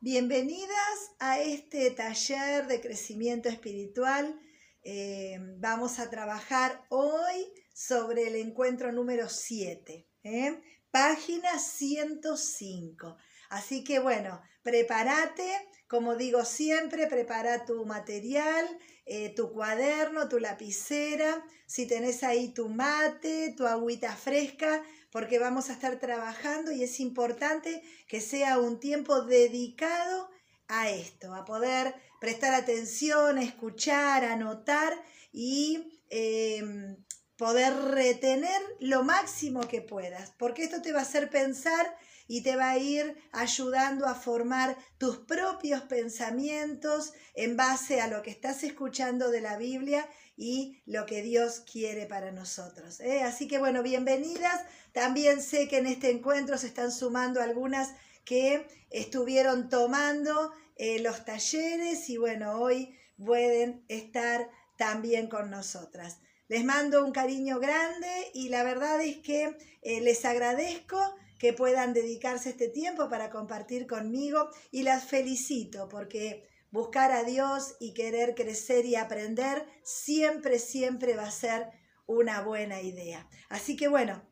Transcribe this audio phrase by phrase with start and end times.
[0.00, 4.40] Bienvenidas a este taller de crecimiento espiritual.
[4.84, 10.62] Eh, vamos a trabajar hoy sobre el encuentro número 7, ¿eh?
[10.92, 13.16] página 105.
[13.50, 15.50] Así que bueno, prepárate,
[15.88, 18.66] como digo siempre, prepara tu material,
[19.04, 24.80] eh, tu cuaderno, tu lapicera, si tenés ahí tu mate, tu agüita fresca,
[25.10, 30.30] porque vamos a estar trabajando y es importante que sea un tiempo dedicado
[30.68, 34.92] a esto, a poder prestar atención, escuchar, anotar
[35.32, 36.96] y em,
[37.36, 41.96] poder retener lo máximo que puedas, porque esto te va a hacer pensar
[42.26, 48.22] y te va a ir ayudando a formar tus propios pensamientos en base a lo
[48.22, 50.06] que estás escuchando de la Biblia
[50.38, 53.00] y lo que Dios quiere para nosotros.
[53.00, 53.22] ¿eh?
[53.22, 54.64] Así que bueno, bienvenidas.
[54.92, 57.92] También sé que en este encuentro se están sumando algunas
[58.24, 66.18] que estuvieron tomando eh, los talleres y bueno, hoy pueden estar también con nosotras.
[66.46, 70.98] Les mando un cariño grande y la verdad es que eh, les agradezco
[71.40, 77.76] que puedan dedicarse este tiempo para compartir conmigo y las felicito porque buscar a Dios
[77.80, 81.70] y querer crecer y aprender siempre, siempre va a ser
[82.06, 83.28] una buena idea.
[83.48, 84.22] Así que bueno,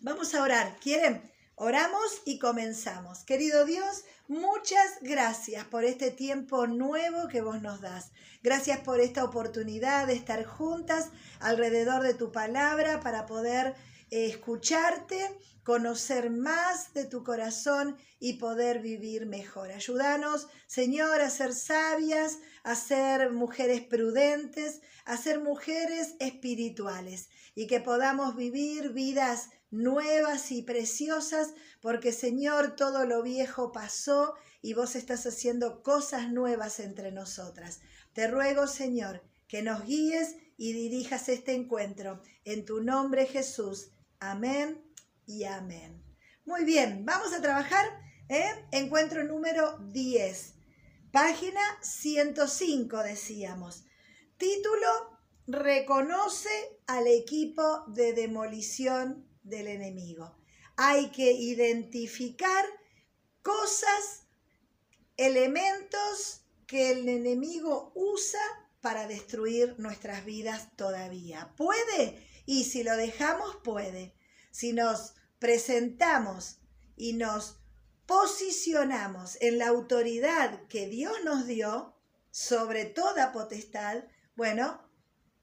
[0.00, 0.78] vamos a orar.
[0.80, 1.22] ¿Quieren?
[1.58, 3.24] Oramos y comenzamos.
[3.24, 8.12] Querido Dios, muchas gracias por este tiempo nuevo que vos nos das.
[8.42, 11.08] Gracias por esta oportunidad de estar juntas
[11.40, 13.74] alrededor de tu palabra para poder
[14.10, 19.72] escucharte, conocer más de tu corazón y poder vivir mejor.
[19.72, 27.80] Ayúdanos, Señor, a ser sabias, a ser mujeres prudentes, a ser mujeres espirituales y que
[27.80, 35.26] podamos vivir vidas nuevas y preciosas, porque Señor, todo lo viejo pasó y vos estás
[35.26, 37.80] haciendo cosas nuevas entre nosotras.
[38.12, 42.22] Te ruego, Señor, que nos guíes y dirijas este encuentro.
[42.44, 43.90] En tu nombre, Jesús.
[44.20, 44.82] Amén
[45.26, 46.02] y amén.
[46.44, 47.84] Muy bien, vamos a trabajar.
[48.28, 48.66] ¿eh?
[48.72, 50.54] Encuentro número 10,
[51.12, 53.84] página 105, decíamos.
[54.38, 56.48] Título, reconoce
[56.86, 60.36] al equipo de demolición del enemigo.
[60.76, 62.64] Hay que identificar
[63.42, 64.26] cosas,
[65.16, 68.40] elementos que el enemigo usa
[68.80, 71.52] para destruir nuestras vidas todavía.
[71.56, 72.25] ¿Puede?
[72.46, 74.14] Y si lo dejamos, puede.
[74.50, 76.60] Si nos presentamos
[76.96, 77.58] y nos
[78.06, 81.94] posicionamos en la autoridad que Dios nos dio
[82.30, 84.04] sobre toda potestad,
[84.36, 84.88] bueno,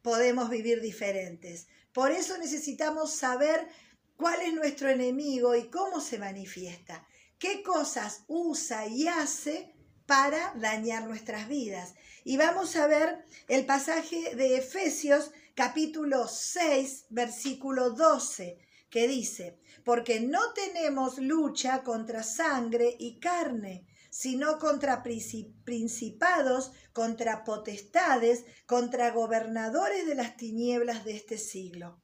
[0.01, 1.67] podemos vivir diferentes.
[1.91, 3.67] Por eso necesitamos saber
[4.15, 7.05] cuál es nuestro enemigo y cómo se manifiesta,
[7.37, 9.75] qué cosas usa y hace
[10.05, 11.95] para dañar nuestras vidas.
[12.23, 18.57] Y vamos a ver el pasaje de Efesios capítulo 6, versículo 12,
[18.89, 28.45] que dice, porque no tenemos lucha contra sangre y carne, sino contra principados, contra potestades,
[28.67, 32.03] contra gobernadores de las tinieblas de este siglo,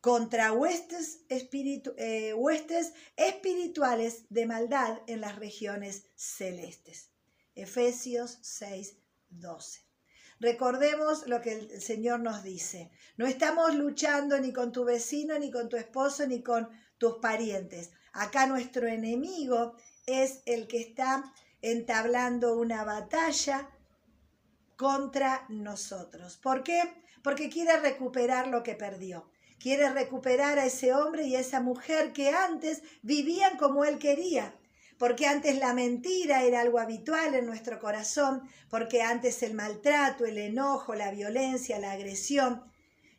[0.00, 7.10] contra huestes, eh, huestes espirituales de maldad en las regiones celestes.
[7.54, 8.98] Efesios 6,
[9.30, 9.87] 12.
[10.40, 12.90] Recordemos lo que el Señor nos dice.
[13.16, 17.90] No estamos luchando ni con tu vecino, ni con tu esposo, ni con tus parientes.
[18.12, 19.74] Acá nuestro enemigo
[20.06, 21.24] es el que está
[21.60, 23.68] entablando una batalla
[24.76, 26.36] contra nosotros.
[26.36, 26.82] ¿Por qué?
[27.22, 29.28] Porque quiere recuperar lo que perdió.
[29.58, 34.57] Quiere recuperar a ese hombre y a esa mujer que antes vivían como él quería
[34.98, 40.38] porque antes la mentira era algo habitual en nuestro corazón, porque antes el maltrato, el
[40.38, 42.64] enojo, la violencia, la agresión,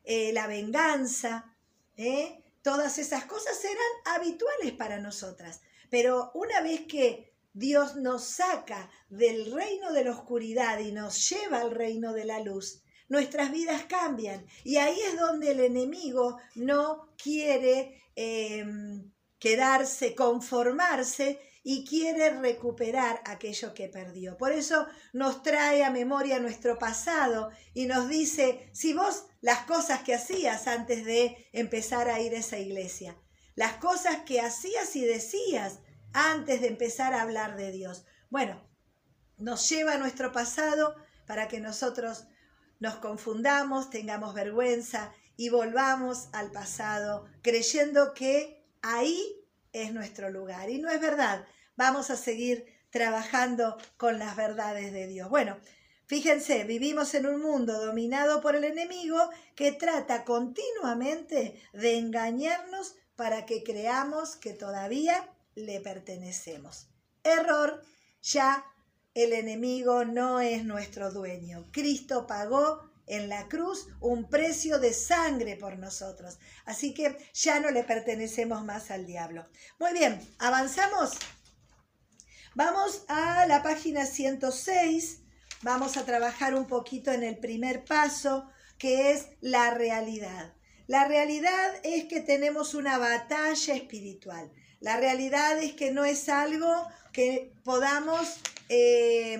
[0.04, 1.56] eh, la venganza,
[1.96, 2.44] ¿eh?
[2.62, 5.62] todas esas cosas eran habituales para nosotras.
[5.90, 11.62] Pero una vez que Dios nos saca del reino de la oscuridad y nos lleva
[11.62, 14.46] al reino de la luz, nuestras vidas cambian.
[14.64, 21.40] Y ahí es donde el enemigo no quiere em, quedarse, conformarse
[21.72, 24.38] y quiere recuperar aquello que perdió.
[24.38, 30.02] Por eso nos trae a memoria nuestro pasado y nos dice, si vos las cosas
[30.02, 33.16] que hacías antes de empezar a ir a esa iglesia,
[33.54, 35.78] las cosas que hacías y decías
[36.12, 38.04] antes de empezar a hablar de Dios.
[38.32, 38.68] Bueno,
[39.38, 40.96] nos lleva a nuestro pasado
[41.28, 42.26] para que nosotros
[42.80, 49.36] nos confundamos, tengamos vergüenza y volvamos al pasado creyendo que ahí
[49.72, 50.72] es nuestro lugar.
[50.72, 51.46] Y no es verdad.
[51.80, 55.30] Vamos a seguir trabajando con las verdades de Dios.
[55.30, 55.58] Bueno,
[56.08, 59.18] fíjense, vivimos en un mundo dominado por el enemigo
[59.56, 66.90] que trata continuamente de engañarnos para que creamos que todavía le pertenecemos.
[67.24, 67.82] Error,
[68.22, 68.66] ya
[69.14, 71.70] el enemigo no es nuestro dueño.
[71.72, 76.40] Cristo pagó en la cruz un precio de sangre por nosotros.
[76.66, 79.48] Así que ya no le pertenecemos más al diablo.
[79.80, 81.12] Muy bien, avanzamos.
[82.60, 85.22] Vamos a la página 106.
[85.62, 90.54] Vamos a trabajar un poquito en el primer paso, que es la realidad.
[90.86, 94.52] La realidad es que tenemos una batalla espiritual.
[94.82, 99.40] La realidad es que no es algo que podamos eh,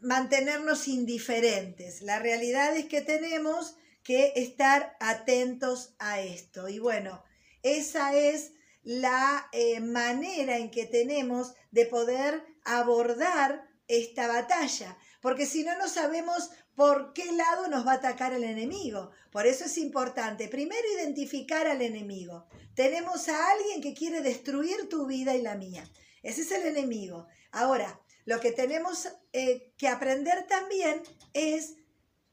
[0.00, 2.02] mantenernos indiferentes.
[2.02, 6.68] La realidad es que tenemos que estar atentos a esto.
[6.68, 7.22] Y bueno,
[7.62, 15.64] esa es la eh, manera en que tenemos de poder abordar esta batalla, porque si
[15.64, 19.10] no, no sabemos por qué lado nos va a atacar el enemigo.
[19.32, 22.46] Por eso es importante primero identificar al enemigo.
[22.74, 25.82] Tenemos a alguien que quiere destruir tu vida y la mía.
[26.22, 27.26] Ese es el enemigo.
[27.50, 31.02] Ahora, lo que tenemos eh, que aprender también
[31.32, 31.74] es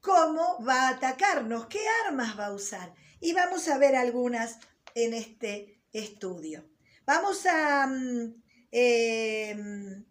[0.02, 2.94] cómo va a atacarnos, qué armas va a usar.
[3.20, 4.60] Y vamos a ver algunas
[4.94, 6.64] en este estudio.
[7.06, 10.06] Vamos a mm, em,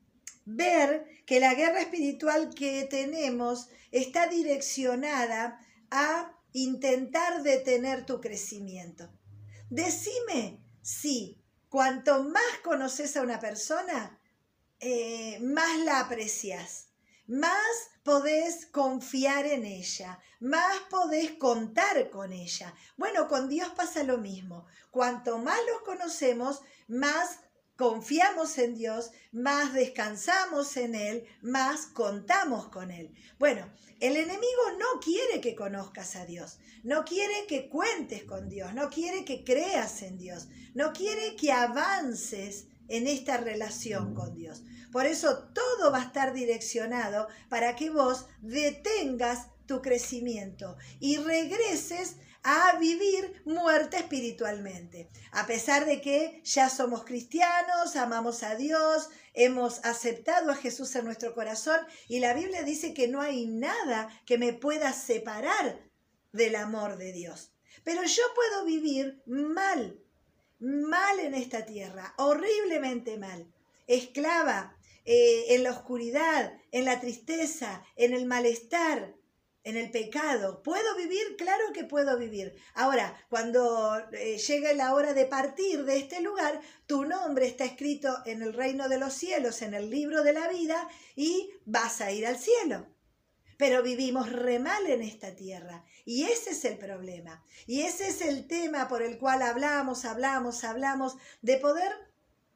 [0.44, 5.60] ver que la guerra espiritual que tenemos está direccionada
[5.90, 9.10] a intentar detener tu crecimiento.
[9.70, 14.20] Decime si cuanto más conoces a una persona,
[14.80, 16.88] eh, más la aprecias,
[17.26, 22.74] más podés confiar en ella, más podés contar con ella.
[22.96, 24.66] Bueno, con Dios pasa lo mismo.
[24.90, 27.38] Cuanto más los conocemos, más
[27.76, 33.14] confiamos en Dios, más descansamos en Él, más contamos con Él.
[33.38, 33.68] Bueno,
[34.00, 38.90] el enemigo no quiere que conozcas a Dios, no quiere que cuentes con Dios, no
[38.90, 44.62] quiere que creas en Dios, no quiere que avances en esta relación con Dios.
[44.94, 52.14] Por eso todo va a estar direccionado para que vos detengas tu crecimiento y regreses
[52.44, 55.10] a vivir muerte espiritualmente.
[55.32, 61.06] A pesar de que ya somos cristianos, amamos a Dios, hemos aceptado a Jesús en
[61.06, 65.80] nuestro corazón y la Biblia dice que no hay nada que me pueda separar
[66.30, 67.52] del amor de Dios.
[67.82, 69.98] Pero yo puedo vivir mal,
[70.60, 73.52] mal en esta tierra, horriblemente mal,
[73.88, 79.14] esclava eh, en la oscuridad, en la tristeza, en el malestar,
[79.64, 80.62] en el pecado.
[80.62, 81.36] ¿Puedo vivir?
[81.36, 82.54] Claro que puedo vivir.
[82.74, 88.16] Ahora, cuando eh, llegue la hora de partir de este lugar, tu nombre está escrito
[88.26, 92.12] en el reino de los cielos, en el libro de la vida, y vas a
[92.12, 92.86] ir al cielo.
[93.56, 95.84] Pero vivimos re mal en esta tierra.
[96.04, 97.42] Y ese es el problema.
[97.66, 101.92] Y ese es el tema por el cual hablamos, hablamos, hablamos, de poder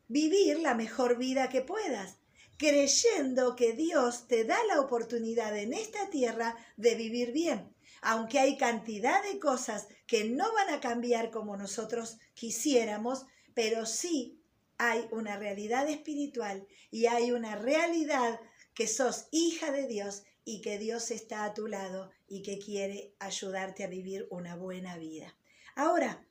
[0.09, 2.18] vivir la mejor vida que puedas
[2.59, 7.75] creyendo que Dios te da la oportunidad en esta tierra de vivir bien.
[8.03, 14.41] Aunque hay cantidad de cosas que no van a cambiar como nosotros quisiéramos, pero sí
[14.77, 18.41] hay una realidad espiritual y hay una realidad
[18.75, 23.15] que sos hija de Dios y que Dios está a tu lado y que quiere
[23.19, 25.37] ayudarte a vivir una buena vida.
[25.75, 26.25] Ahora,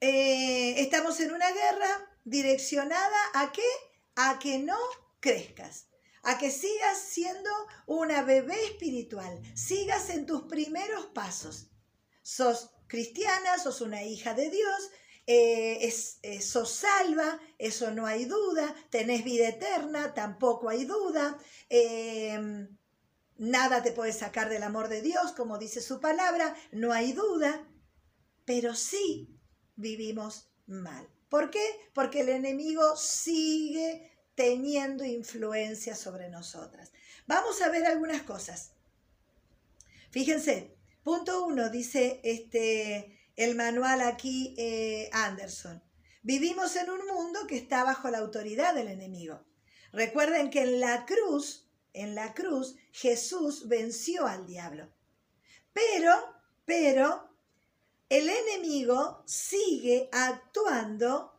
[0.00, 3.89] eh, estamos en una guerra direccionada a qué?
[4.16, 4.78] A que no
[5.20, 5.88] crezcas,
[6.22, 7.50] a que sigas siendo
[7.86, 11.70] una bebé espiritual, sigas en tus primeros pasos.
[12.22, 14.90] Sos cristiana, sos una hija de Dios,
[15.26, 21.38] eh, es, eh, sos salva, eso no hay duda, tenés vida eterna, tampoco hay duda,
[21.68, 22.76] em,
[23.38, 27.66] nada te puede sacar del amor de Dios, como dice su palabra, no hay duda,
[28.44, 29.38] pero sí
[29.76, 31.08] vivimos mal.
[31.30, 31.64] ¿Por qué?
[31.94, 36.92] Porque el enemigo sigue teniendo influencia sobre nosotras.
[37.26, 38.72] Vamos a ver algunas cosas.
[40.10, 45.80] Fíjense, punto uno, dice este, el manual aquí eh, Anderson.
[46.22, 49.44] Vivimos en un mundo que está bajo la autoridad del enemigo.
[49.92, 54.92] Recuerden que en la cruz, en la cruz, Jesús venció al diablo.
[55.72, 56.12] Pero,
[56.64, 57.29] pero,
[58.10, 61.32] el enemigo sigue actuando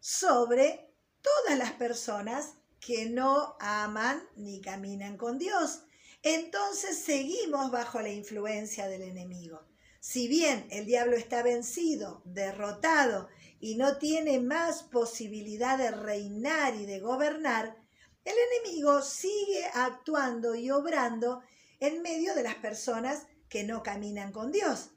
[0.00, 5.80] sobre todas las personas que no aman ni caminan con Dios.
[6.22, 9.66] Entonces seguimos bajo la influencia del enemigo.
[9.98, 16.84] Si bien el diablo está vencido, derrotado y no tiene más posibilidad de reinar y
[16.84, 17.78] de gobernar,
[18.26, 21.40] el enemigo sigue actuando y obrando
[21.80, 24.90] en medio de las personas que no caminan con Dios.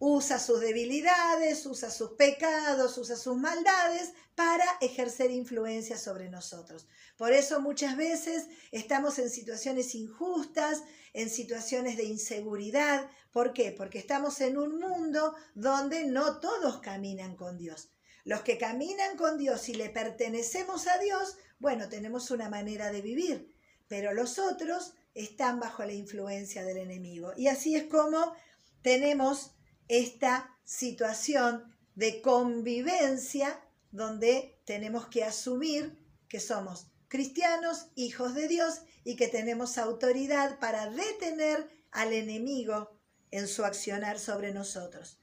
[0.00, 6.86] Usa sus debilidades, usa sus pecados, usa sus maldades para ejercer influencia sobre nosotros.
[7.16, 13.10] Por eso muchas veces estamos en situaciones injustas, en situaciones de inseguridad.
[13.32, 13.72] ¿Por qué?
[13.72, 17.90] Porque estamos en un mundo donde no todos caminan con Dios.
[18.24, 23.02] Los que caminan con Dios y le pertenecemos a Dios, bueno, tenemos una manera de
[23.02, 23.52] vivir,
[23.88, 27.32] pero los otros están bajo la influencia del enemigo.
[27.36, 28.34] Y así es como
[28.82, 29.57] tenemos
[29.88, 39.16] esta situación de convivencia donde tenemos que asumir que somos cristianos, hijos de Dios y
[39.16, 42.98] que tenemos autoridad para detener al enemigo
[43.30, 45.18] en su accionar sobre nosotros.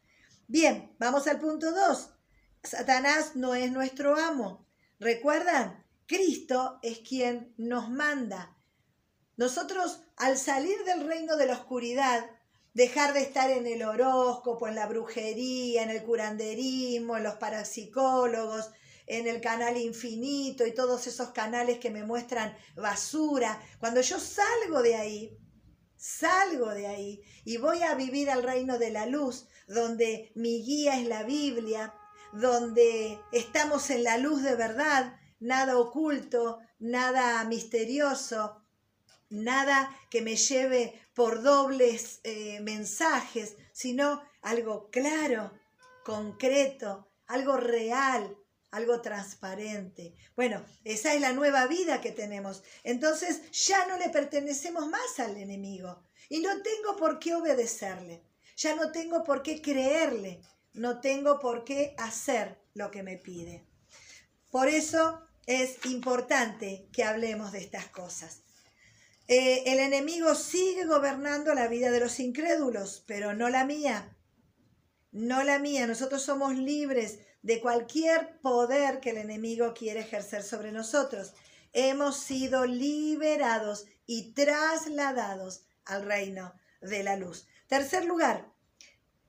[0.48, 2.10] Bien, vamos al punto 2.
[2.64, 4.68] Satanás no es nuestro amo.
[5.00, 5.84] ¿Recuerdan?
[6.08, 8.56] Cristo es quien nos manda.
[9.38, 12.30] Nosotros, al salir del reino de la oscuridad,
[12.76, 18.70] dejar de estar en el horóscopo, en la brujería, en el curanderismo, en los parapsicólogos,
[19.08, 23.62] en el canal infinito y todos esos canales que me muestran basura.
[23.80, 25.38] Cuando yo salgo de ahí,
[25.96, 31.00] salgo de ahí y voy a vivir al reino de la luz, donde mi guía
[31.00, 31.94] es la Biblia,
[32.34, 38.65] donde estamos en la luz de verdad, nada oculto, nada misterioso,
[39.30, 45.52] nada que me lleve por dobles eh, mensajes, sino algo claro,
[46.04, 48.38] concreto, algo real,
[48.72, 50.14] algo transparente.
[50.36, 52.64] Bueno, esa es la nueva vida que tenemos.
[52.84, 58.24] Entonces ya no le pertenecemos más al enemigo y no tengo por qué obedecerle,
[58.58, 60.42] ya no tengo por qué creerle,
[60.74, 63.66] no tengo por qué hacer lo que me pide.
[64.52, 68.42] Por eso es importante que hablemos de estas cosas.
[69.28, 74.16] Eh, el enemigo sigue gobernando la vida de los incrédulos, pero no la mía.
[75.12, 75.88] No la mía.
[75.88, 81.34] Nosotros somos libres de cualquier poder que el enemigo quiere ejercer sobre nosotros.
[81.74, 87.48] Hemos sido liberados y trasladados al reino de la luz.
[87.68, 88.52] Tercer lugar,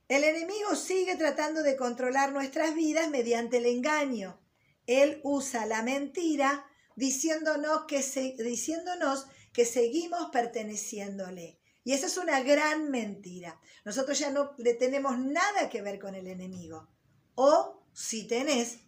[0.09, 4.39] el enemigo sigue tratando de controlar nuestras vidas mediante el engaño.
[4.87, 8.03] Él usa la mentira diciéndonos que,
[8.39, 11.59] diciéndonos que seguimos perteneciéndole.
[11.83, 13.59] Y esa es una gran mentira.
[13.87, 16.91] Nosotros ya no le tenemos nada que ver con el enemigo.
[17.37, 18.81] O si tenés,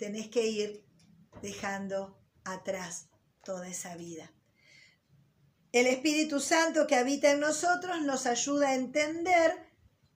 [0.00, 0.84] tenés que ir
[1.42, 3.06] dejando atrás
[3.44, 4.32] toda esa vida.
[5.70, 9.52] El Espíritu Santo que habita en nosotros nos ayuda a entender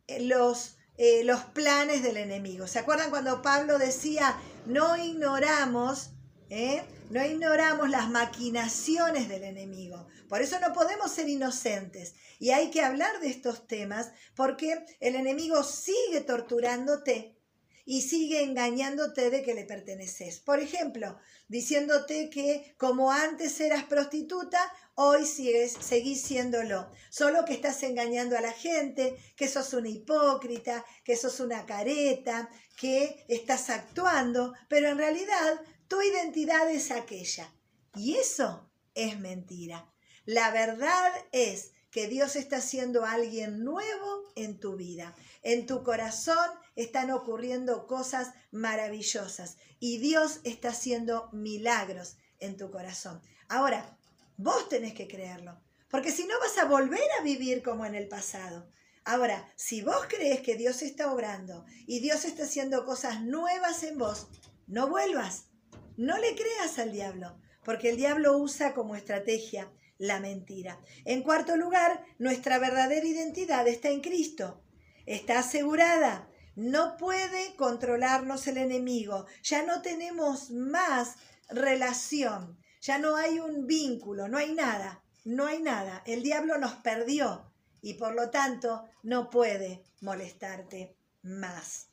[0.09, 2.67] eh, los, eh, los planes del enemigo.
[2.67, 4.37] ¿Se acuerdan cuando Pablo decía,
[4.67, 6.11] no ignoramos
[6.49, 6.83] ¿eh?
[7.11, 10.07] No ignoramos las maquinaciones del enemigo.
[10.29, 12.15] Por eso no podemos ser inocentes.
[12.39, 17.37] Y hay que hablar de estos temas porque el enemigo sigue torturándote
[17.85, 20.39] y sigue engañándote de que le perteneces.
[20.39, 24.61] Por ejemplo, diciéndote que como antes eras prostituta,
[24.95, 26.93] hoy sigues, seguís siéndolo.
[27.11, 32.49] Solo que estás engañando a la gente, que sos una hipócrita, que sos una careta,
[32.77, 35.61] que estás actuando, pero en realidad
[35.91, 37.53] tu identidad es aquella.
[37.97, 39.93] Y eso es mentira.
[40.25, 45.17] La verdad es que Dios está haciendo alguien nuevo en tu vida.
[45.43, 53.21] En tu corazón están ocurriendo cosas maravillosas y Dios está haciendo milagros en tu corazón.
[53.49, 53.99] Ahora,
[54.37, 58.07] vos tenés que creerlo, porque si no vas a volver a vivir como en el
[58.07, 58.71] pasado.
[59.05, 63.99] Ahora, si vos crees que Dios está obrando y Dios está haciendo cosas nuevas en
[63.99, 64.29] vos,
[64.69, 65.50] no vuelvas,
[65.97, 70.81] no le creas al diablo, porque el diablo usa como estrategia la mentira.
[71.05, 74.63] En cuarto lugar, nuestra verdadera identidad está en Cristo.
[75.05, 76.29] Está asegurada.
[76.57, 79.27] No puede controlarnos el enemigo.
[79.43, 81.17] Ya no tenemos más
[81.51, 82.59] relación.
[82.81, 85.03] Ya no hay un vínculo, no hay nada.
[85.25, 86.03] No hay nada.
[86.07, 91.89] El diablo nos perdió y por lo tanto no puede molestarte más.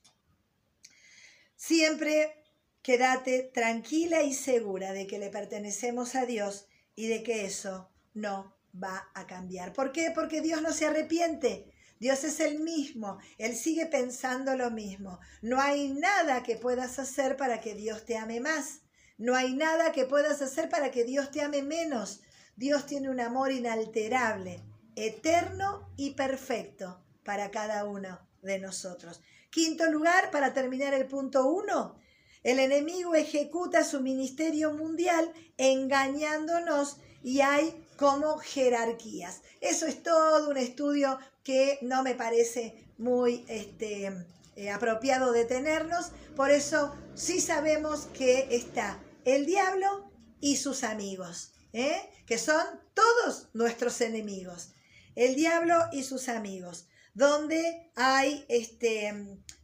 [1.57, 2.45] Siempre
[2.87, 8.55] quédate tranquila y segura de que le pertenecemos a Dios y de que eso no
[8.81, 9.73] va a cambiar.
[9.73, 10.13] ¿Por qué?
[10.15, 11.69] Porque Dios no se arrepiente.
[11.99, 15.19] Dios es el mismo, Él sigue pensando lo mismo.
[15.41, 18.83] No hay nada que puedas hacer para que Dios te ame más.
[19.17, 22.21] No hay nada que puedas hacer para que Dios te ame menos.
[22.55, 24.63] Dios tiene un amor inalterable,
[24.95, 29.21] eterno y perfecto para cada uno de nosotros.
[29.49, 31.99] Quinto lugar, para terminar el punto uno,
[32.43, 39.41] el enemigo ejecuta su ministerio mundial engañándonos y hay como jerarquías.
[39.59, 44.11] Eso es todo un estudio que no me parece muy este,
[44.55, 46.11] eh, apropiado de tenernos.
[46.35, 51.97] Por eso sí sabemos que está el diablo y sus amigos, ¿eh?
[52.25, 52.63] que son
[52.93, 54.73] todos nuestros enemigos.
[55.15, 59.11] El diablo y sus amigos, donde hay este,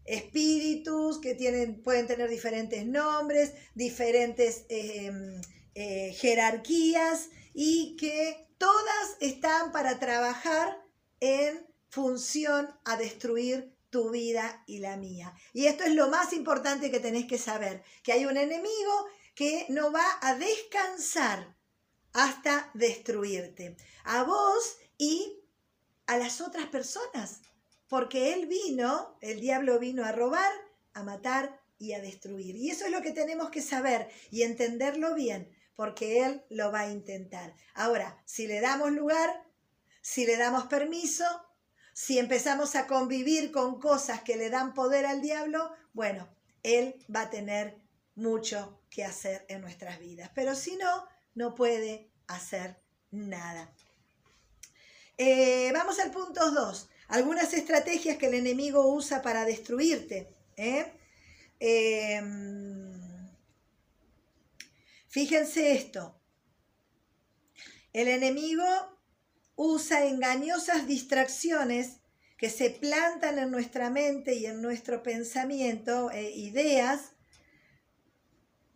[0.05, 5.39] espíritus que tienen, pueden tener diferentes nombres, diferentes em,
[5.75, 10.81] eh, jerarquías y que todas están para trabajar
[11.19, 15.36] en función a destruir tu vida y la mía.
[15.53, 19.05] Y esto es lo más importante que tenés que saber, que hay un enemigo
[19.36, 21.55] que no va a descansar
[22.13, 25.43] hasta destruirte, a vos y
[26.07, 27.41] a las otras personas,
[27.88, 30.51] porque él vino, el diablo vino a robar,
[30.93, 32.55] a matar y a destruir.
[32.55, 36.81] Y eso es lo que tenemos que saber y entenderlo bien, porque él lo va
[36.81, 37.55] a intentar.
[37.74, 39.43] Ahora, si le damos lugar,
[40.01, 41.25] si le damos permiso,
[41.93, 46.27] si empezamos a convivir con cosas que le dan poder al diablo, bueno,
[46.63, 47.77] él va a tener
[48.15, 50.31] mucho que hacer en nuestras vidas.
[50.33, 52.81] Pero si no, no puede hacer
[53.12, 53.74] nada.
[55.17, 56.89] Eh, vamos al punto 2.
[57.10, 60.27] Algunas estrategias que el enemigo usa para destruirte.
[60.58, 60.91] ¿eh?
[61.60, 63.29] Em,
[65.08, 66.20] fíjense esto.
[67.91, 68.65] El enemigo
[69.55, 72.00] usa engañosas distracciones
[72.38, 77.12] que se plantan en nuestra mente y en nuestro pensamiento, eh, ideas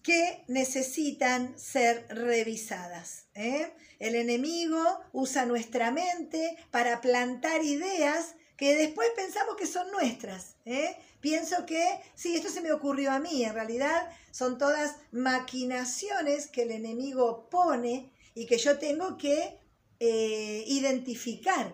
[0.07, 3.25] que necesitan ser revisadas.
[3.35, 3.73] ¿eh?
[3.99, 10.55] El enemigo usa nuestra mente para plantar ideas que después pensamos que son nuestras.
[10.63, 10.95] ¿eh?
[11.19, 11.85] Pienso que,
[12.15, 17.49] sí, esto se me ocurrió a mí, en realidad son todas maquinaciones que el enemigo
[17.49, 19.59] pone y que yo tengo que
[19.99, 21.73] eh, identificar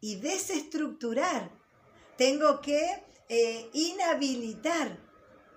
[0.00, 1.52] y desestructurar.
[2.16, 4.98] Tengo que eh, inhabilitar.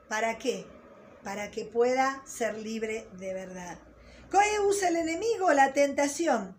[0.07, 0.80] ¿Para qué?
[1.23, 3.79] Para que pueda ser libre de verdad.
[4.31, 5.51] ¿Qué usa el enemigo?
[5.53, 6.57] La tentación.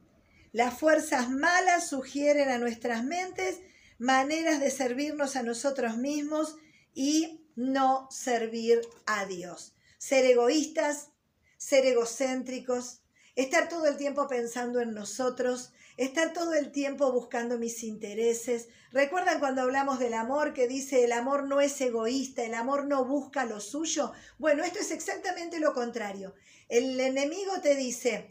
[0.53, 3.61] Las fuerzas malas sugieren a nuestras mentes
[3.99, 6.57] maneras de servirnos a nosotros mismos
[6.95, 9.75] y no servir a Dios.
[9.99, 11.09] Ser egoístas,
[11.57, 13.03] ser egocéntricos,
[13.37, 18.69] estar todo el tiempo pensando en nosotros, estar todo el tiempo buscando mis intereses.
[18.91, 23.05] ¿Recuerdan cuando hablamos del amor que dice el amor no es egoísta, el amor no
[23.05, 24.13] busca lo suyo?
[24.39, 26.35] Bueno, esto es exactamente lo contrario.
[26.69, 28.27] El enemigo te dice,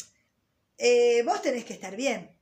[0.78, 2.38] eh, vos tenés que estar bien,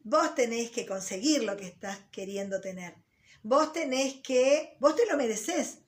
[0.00, 2.94] vos tenés que conseguir lo que estás queriendo tener,
[3.42, 5.78] vos tenés que, vos te lo mereces,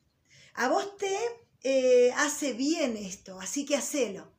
[0.54, 1.16] a vos te
[1.62, 4.37] eh, hace bien esto, así que hacelo.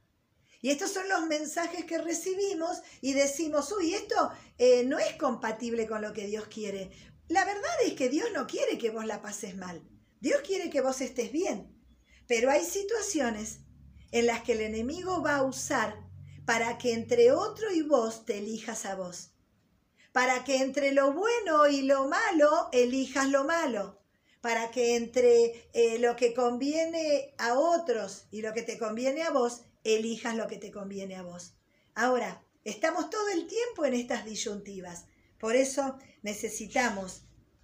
[0.62, 5.88] Y estos son los mensajes que recibimos y decimos, uy, esto eh, no es compatible
[5.88, 6.92] con lo que Dios quiere.
[7.30, 9.82] La verdad es que Dios no quiere que vos la pases mal.
[10.20, 11.76] Dios quiere que vos estés bien.
[12.28, 13.60] Pero hay situaciones
[14.12, 15.96] en las que el enemigo va a usar
[16.46, 19.32] para que entre otro y vos te elijas a vos.
[20.12, 24.02] Para que entre lo bueno y lo malo elijas lo malo.
[24.42, 29.32] Para que entre eh, lo que conviene a otros y lo que te conviene a
[29.32, 29.62] vos
[29.96, 31.54] elijas lo que te conviene a vos.
[31.96, 35.06] Ahora, estamos todo el tiempo en estas disyuntivas.
[35.40, 37.24] Por eso necesitamos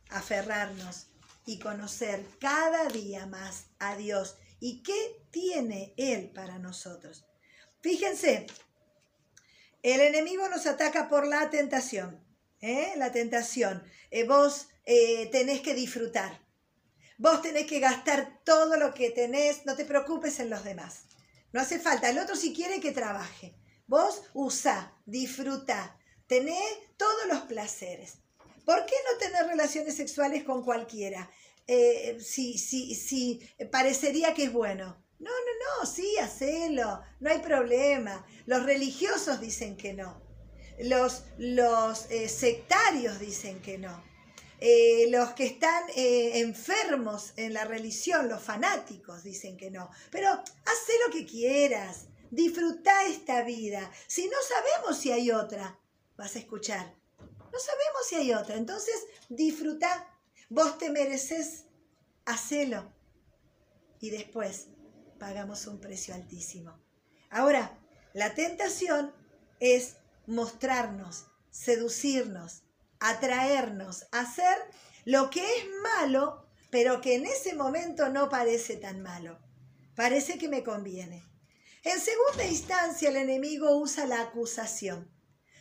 [0.10, 1.08] aferrarnos
[1.46, 7.26] y conocer cada día más a Dios y qué tiene Él para nosotros.
[7.82, 8.48] Fíjense,
[9.84, 12.20] el enemigo nos ataca por la tentación.
[12.62, 12.94] ¿eh?
[12.98, 13.84] La tentación.
[14.10, 16.40] Eh, vos eh, tenés que disfrutar.
[17.18, 19.66] Vos tenés que gastar todo lo que tenés.
[19.66, 21.04] No te preocupes en los demás.
[21.56, 22.10] No hace falta.
[22.10, 23.56] El otro si quiere que trabaje.
[23.88, 26.62] Vos usa, disfruta, tenés
[26.98, 28.18] todos los placeres.
[28.66, 31.32] ¿Por qué no tener relaciones sexuales con cualquiera?
[31.66, 33.40] Eh, si, si,
[33.72, 35.02] parecería que es bueno.
[35.18, 38.28] No, no, no, sí, hacelo, no hay problema.
[38.46, 40.22] Los religiosos dicen que no.
[40.80, 44.04] Los, los eh, sectarios dicen que no.
[44.60, 49.90] Eh, los que están eh, enfermos en la religión, los fanáticos, dicen que no.
[50.12, 50.46] Pero haz
[51.06, 53.92] lo que quieras, disfruta esta vida.
[54.08, 55.80] Si no sabemos si hay otra,
[56.18, 56.96] vas a escuchar.
[57.20, 58.56] No sabemos si hay otra.
[58.56, 58.96] Entonces,
[59.30, 60.12] disfruta.
[60.50, 61.66] Vos te mereces,
[62.26, 62.94] hacelo.
[64.00, 64.68] Y después
[65.20, 66.78] pagamos un precio altísimo.
[67.30, 67.80] Ahora,
[68.14, 69.14] la tentación
[69.60, 69.96] es
[70.28, 72.65] mostrarnos, seducirnos,
[73.10, 74.58] atraernos, hacer
[75.06, 79.40] lo que es malo, pero que en ese momento no parece tan malo.
[79.96, 81.24] Parece que me conviene.
[81.84, 85.12] En segunda instancia, el enemigo usa la acusación.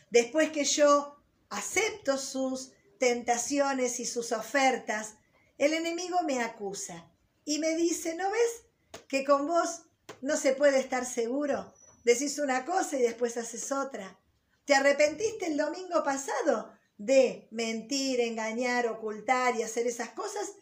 [0.09, 5.15] Después que yo acepto sus tentaciones y sus ofertas,
[5.59, 7.11] el enemigo me acusa
[7.45, 9.83] y me dice, ¿no ves que con vos
[10.21, 11.73] no se puede estar seguro?
[12.03, 14.19] Decís una cosa y después haces otra.
[14.65, 20.53] ¿Te arrepentiste el domingo pasado de mentir, engañar, ocultar y hacer esas cosas?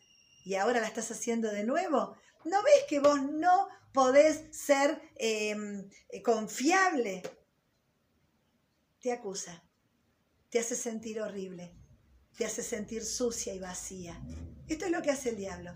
[0.45, 2.15] ¿Y ahora la estás haciendo de nuevo?
[2.45, 5.89] ¿No ves que vos no podés ser em,
[6.23, 7.23] confiable?
[8.99, 9.63] Te acusa,
[10.49, 11.73] te hace sentir horrible,
[12.37, 14.21] te hace sentir sucia y vacía.
[14.67, 15.75] Esto es lo que hace el diablo.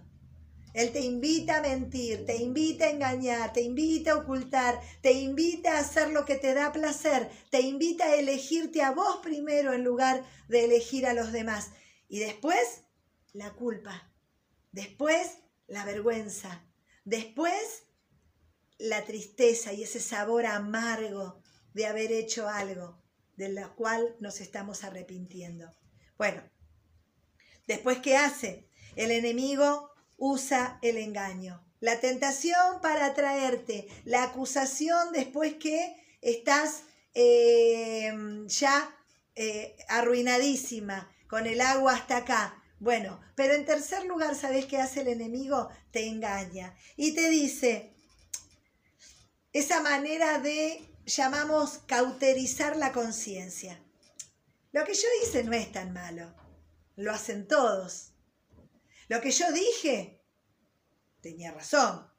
[0.73, 5.73] Él te invita a mentir, te invita a engañar, te invita a ocultar, te invita
[5.73, 9.83] a hacer lo que te da placer, te invita a elegirte a vos primero en
[9.83, 11.71] lugar de elegir a los demás.
[12.07, 12.83] Y después,
[13.33, 14.11] la culpa.
[14.71, 16.63] Después, la vergüenza.
[17.05, 17.83] Después,
[18.77, 21.41] la tristeza y ese sabor amargo
[21.73, 23.01] de haber hecho algo
[23.37, 25.73] de lo cual nos estamos arrepintiendo.
[26.17, 26.43] Bueno,
[27.67, 28.67] después, ¿qué hace?
[28.95, 31.63] El enemigo usa el engaño.
[31.79, 38.11] La tentación para atraerte, la acusación después que estás eh,
[38.47, 38.95] ya
[39.35, 42.63] eh, arruinadísima, con el agua hasta acá.
[42.79, 45.69] Bueno, pero en tercer lugar, ¿sabes qué hace el enemigo?
[45.91, 47.93] Te engaña y te dice
[49.53, 53.81] esa manera de, llamamos, cauterizar la conciencia.
[54.71, 56.33] Lo que yo hice no es tan malo,
[56.95, 58.13] lo hacen todos.
[59.07, 60.21] Lo que yo dije,
[61.21, 62.11] tenía razón.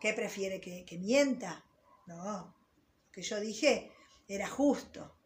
[0.00, 1.64] ¿Qué prefiere que, que mienta?
[2.06, 2.56] No,
[3.04, 3.92] lo que yo dije
[4.26, 5.16] era justo.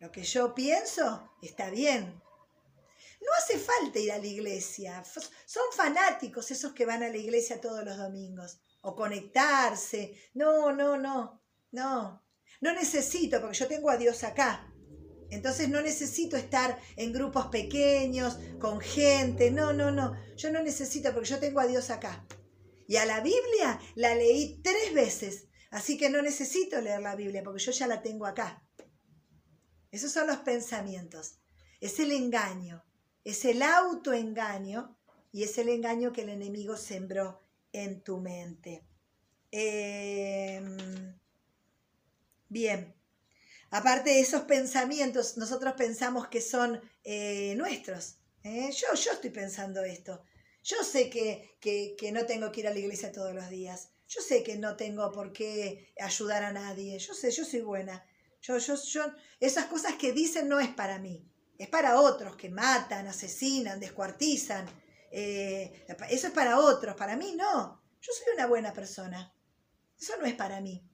[0.00, 2.20] Lo que yo pienso está bien.
[3.20, 5.02] No hace falta ir a la iglesia.
[5.46, 8.58] Son fanáticos esos que van a la iglesia todos los domingos.
[8.82, 10.14] O conectarse.
[10.34, 11.42] No, no, no.
[11.70, 12.22] No.
[12.60, 14.73] No necesito, porque yo tengo a Dios acá.
[15.30, 19.50] Entonces no necesito estar en grupos pequeños, con gente.
[19.50, 20.14] No, no, no.
[20.36, 22.24] Yo no necesito porque yo tengo a Dios acá.
[22.86, 25.48] Y a la Biblia la leí tres veces.
[25.70, 28.62] Así que no necesito leer la Biblia porque yo ya la tengo acá.
[29.90, 31.38] Esos son los pensamientos.
[31.80, 32.84] Es el engaño.
[33.24, 34.96] Es el autoengaño
[35.32, 38.84] y es el engaño que el enemigo sembró en tu mente.
[39.50, 41.16] Em,
[42.48, 42.94] bien.
[43.74, 48.18] Aparte de esos pensamientos, nosotros pensamos que son eh, nuestros.
[48.44, 48.70] ¿eh?
[48.70, 50.22] Yo, yo estoy pensando esto.
[50.62, 53.88] Yo sé que, que, no tengo que ir a la iglesia todos los días.
[54.06, 56.96] Yo sé que no tengo por qué ayudar a nadie.
[57.00, 58.06] Yo sé, yo soy buena.
[58.42, 61.28] Yo, yo, yo, esas cosas que dicen no es para mí.
[61.58, 64.66] Es para otros que matan, asesinan, descuartizan.
[65.10, 66.94] Eh, eso es para otros.
[66.94, 67.82] Para mí no.
[68.00, 69.34] Yo soy una buena persona.
[70.00, 70.88] Eso no es para mí.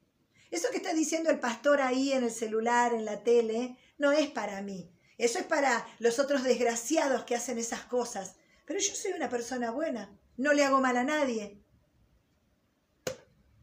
[0.50, 4.28] Eso que está diciendo el pastor ahí en el celular, en la tele, no es
[4.28, 4.92] para mí.
[5.18, 8.36] Eso es para los otros desgraciados que hacen esas cosas.
[8.64, 11.62] Pero yo soy una persona buena, no le hago mal a nadie.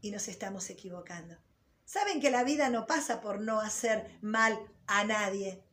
[0.00, 1.36] Y nos estamos equivocando.
[1.84, 5.64] Saben que la vida no pasa por no hacer mal a nadie.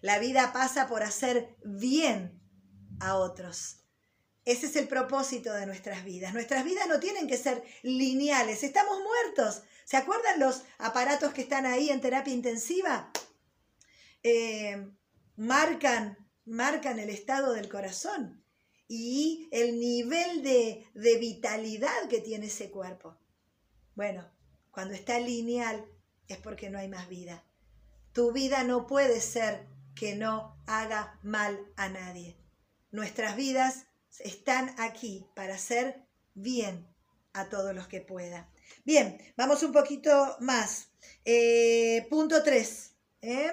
[0.00, 2.40] La vida pasa por hacer bien
[3.00, 3.80] a otros.
[4.44, 6.32] Ese es el propósito de nuestras vidas.
[6.32, 8.62] Nuestras vidas no tienen que ser lineales.
[8.62, 9.62] Estamos muertos.
[9.88, 13.10] ¿Se acuerdan los aparatos que están ahí en terapia intensiva?
[14.22, 14.86] Eh,
[15.36, 18.44] marcan, marcan el estado del corazón
[18.86, 23.16] y el nivel de, de vitalidad que tiene ese cuerpo.
[23.94, 24.30] Bueno,
[24.70, 25.86] cuando está lineal
[26.26, 27.42] es porque no hay más vida.
[28.12, 32.36] Tu vida no puede ser que no haga mal a nadie.
[32.90, 33.86] Nuestras vidas
[34.18, 36.86] están aquí para hacer bien
[37.32, 38.50] a todos los que pueda.
[38.84, 40.88] Bien, vamos un poquito más.
[41.24, 42.94] Eh, punto 3.
[43.22, 43.52] ¿eh?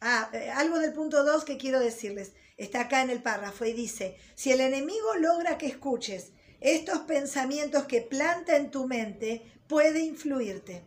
[0.00, 2.32] Ah, eh, algo del punto 2 que quiero decirles.
[2.56, 7.84] Está acá en el párrafo y dice, si el enemigo logra que escuches estos pensamientos
[7.84, 10.84] que planta en tu mente, puede influirte.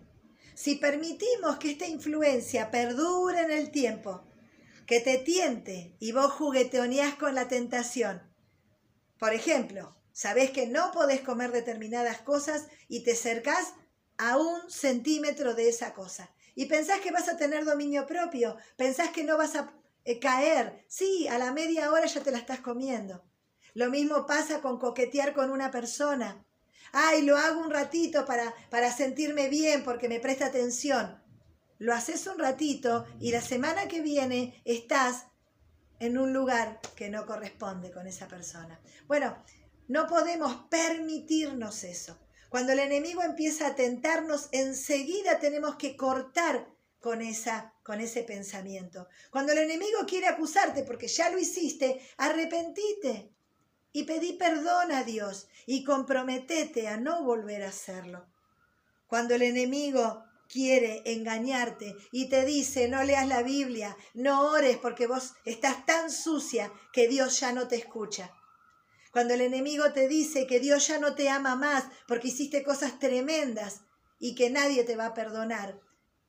[0.54, 4.24] Si permitimos que esta influencia perdure en el tiempo,
[4.86, 8.22] que te tiente y vos juguetoneás con la tentación.
[9.18, 13.74] Por ejemplo, sabés que no podés comer determinadas cosas y te acercás
[14.18, 16.32] a un centímetro de esa cosa.
[16.56, 20.86] Y pensás que vas a tener dominio propio, pensás que no vas a eh, caer.
[20.88, 23.24] Sí, a la media hora ya te la estás comiendo.
[23.74, 26.46] Lo mismo pasa con coquetear con una persona.
[26.92, 31.22] Ay, lo hago un ratito para, para sentirme bien porque me presta atención.
[31.78, 35.28] Lo haces un ratito y la semana que viene estás
[36.00, 38.80] en un lugar que no corresponde con esa persona.
[39.08, 39.38] Bueno,
[39.88, 42.18] No podemos permitirnos eso.
[42.50, 46.68] Cuando el enemigo empieza a tentarnos, enseguida tenemos que cortar
[47.00, 49.08] con, esa, con ese pensamiento.
[49.32, 53.32] Cuando el enemigo quiere acusarte porque ya lo hiciste, arrepentite
[53.94, 58.26] y pedí perdón a Dios y comprometete a no volver a hacerlo.
[59.08, 65.08] Cuando el enemigo quiere engañarte y te dice no leas la Biblia, no ores porque
[65.08, 68.34] vos estás tan sucia que Dios ya no te escucha.
[69.12, 73.00] Cuando el enemigo te dice que Dios ya no te ama más porque hiciste cosas
[73.00, 73.82] tremendas
[74.20, 75.80] y que nadie te va a perdonar,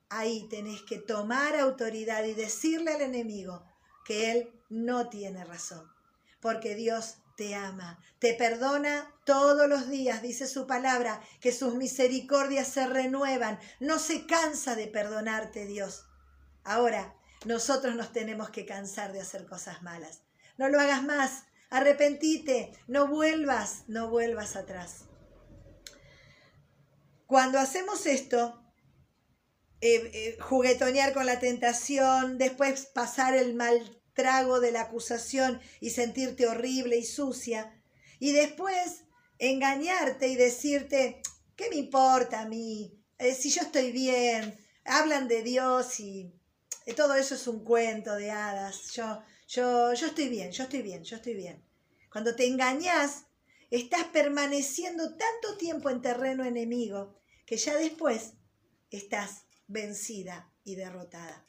[0.09, 3.63] ahí tenés que tomar autoridad y decirle al enemigo
[4.05, 5.89] que él no tiene razón,
[6.41, 12.67] porque Dios te ama, te perdona todos los días, dice su palabra, que sus misericordias
[12.67, 16.05] se renuevan, no se cansa de perdonarte Dios.
[16.63, 17.15] Ahora,
[17.45, 20.21] nosotros nos tenemos que cansar de hacer cosas malas.
[20.57, 25.05] No lo hagas más, arrepentite, no vuelvas, no vuelvas atrás.
[27.25, 28.63] Cuando hacemos esto,
[29.81, 35.89] eh, eh, juguetonear con la tentación, después pasar el mal trago de la acusación y
[35.89, 37.81] sentirte horrible y sucia.
[38.19, 39.05] Y después
[39.39, 41.23] engañarte y decirte,
[41.55, 43.03] ¿qué me importa a mí?
[43.17, 46.35] Eh, si yo estoy bien, hablan de Dios y
[46.95, 48.91] todo eso es un cuento de hadas.
[48.91, 49.23] Yo,
[49.55, 51.63] yo, yo estoy bien, yo estoy bien, yo estoy bien.
[52.11, 53.25] Cuando te engañas,
[53.69, 58.33] estás permaneciendo tanto tiempo en terreno enemigo que ya después
[58.89, 61.47] estás vencida y derrotada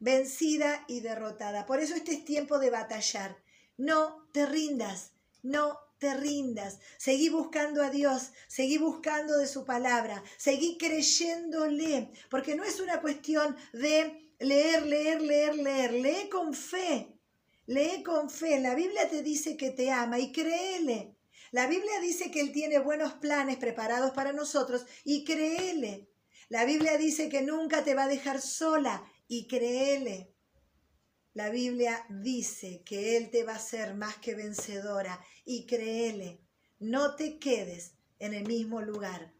[0.00, 1.66] vencida y derrotada.
[1.66, 3.36] Por eso este es tiempo de batallar.
[3.76, 6.80] No te rindas, no te rindas.
[6.98, 13.00] Seguí buscando a Dios, seguí buscando de su palabra, seguí creyéndole, porque no es una
[13.00, 15.92] cuestión de leer, leer, leer, leer.
[15.92, 17.19] Lee con fe,
[17.70, 18.58] lee con fe.
[18.58, 21.16] La Biblia te dice que te ama y créele.
[21.52, 26.10] La Biblia dice que Él tiene buenos planes preparados para nosotros y créele.
[26.48, 30.34] La Biblia dice que nunca te va a dejar sola y créele.
[31.32, 36.40] La Biblia dice que Él te va a hacer más que vencedora y créele.
[36.80, 39.32] No te quedes en el mismo lugar.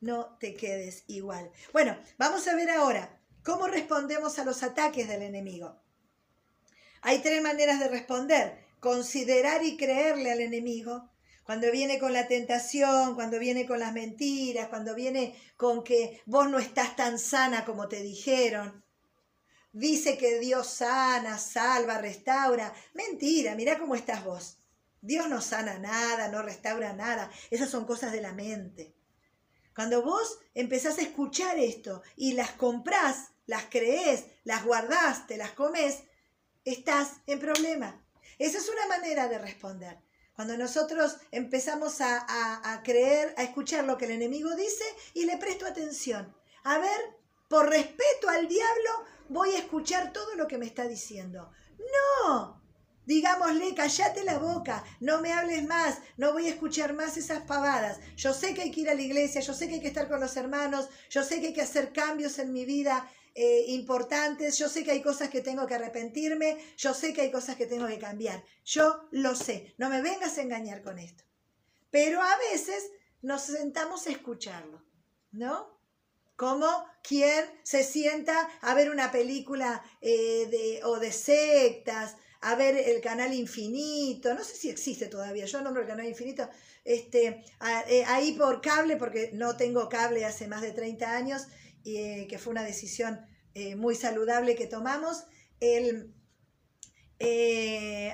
[0.00, 1.50] No te quedes igual.
[1.72, 5.87] Bueno, vamos a ver ahora cómo respondemos a los ataques del enemigo.
[7.02, 8.64] Hay tres maneras de responder.
[8.80, 11.10] Considerar y creerle al enemigo.
[11.44, 16.50] Cuando viene con la tentación, cuando viene con las mentiras, cuando viene con que vos
[16.50, 18.84] no estás tan sana como te dijeron
[19.72, 22.74] dice que Dios sana, salva, restaura.
[22.94, 24.58] Mentira, mira cómo estás vos.
[25.00, 27.30] Dios no sana nada, no restaura nada.
[27.50, 28.94] Esas son cosas de la mente.
[29.74, 35.52] Cuando vos empezás a escuchar esto y las comprás, las creés, las guardás, te las
[35.52, 36.02] comes,
[36.70, 38.04] estás en problema.
[38.38, 39.98] Esa es una manera de responder.
[40.34, 45.36] Cuando nosotros empezamos a, a, creer, a escuchar lo que el enemigo dice y le
[45.36, 46.32] presto atención.
[46.62, 47.00] A ver,
[47.48, 51.50] por respeto al diablo, voy a escuchar todo lo que me está diciendo.
[52.26, 52.62] No,
[53.04, 57.98] digámosle, callate la boca, no me hables más, no voy a escuchar más esas pavadas.
[58.16, 60.08] Yo sé que hay que ir a la iglesia, yo sé que hay que estar
[60.08, 64.58] con los hermanos, yo sé que hay que hacer cambios en mi vida eh, importantes,
[64.58, 67.66] yo sé que hay cosas que tengo que arrepentirme, yo sé que hay cosas que
[67.66, 68.42] tengo que cambiar.
[68.64, 71.22] Yo lo sé, no me vengas a engañar con esto.
[71.90, 72.90] Pero a veces
[73.22, 74.82] nos sentamos a escucharlo,
[75.30, 75.78] ¿no?
[76.38, 82.76] como quien se sienta a ver una película eh, de, o de sectas, a ver
[82.76, 86.48] el canal infinito, no sé si existe todavía, yo nombro el canal infinito,
[86.84, 87.44] este,
[87.88, 91.48] eh, ahí por cable, porque no tengo cable hace más de 30 años,
[91.96, 93.20] eh, que fue una decisión
[93.76, 95.24] muy saludable que tomamos,
[95.58, 96.14] el,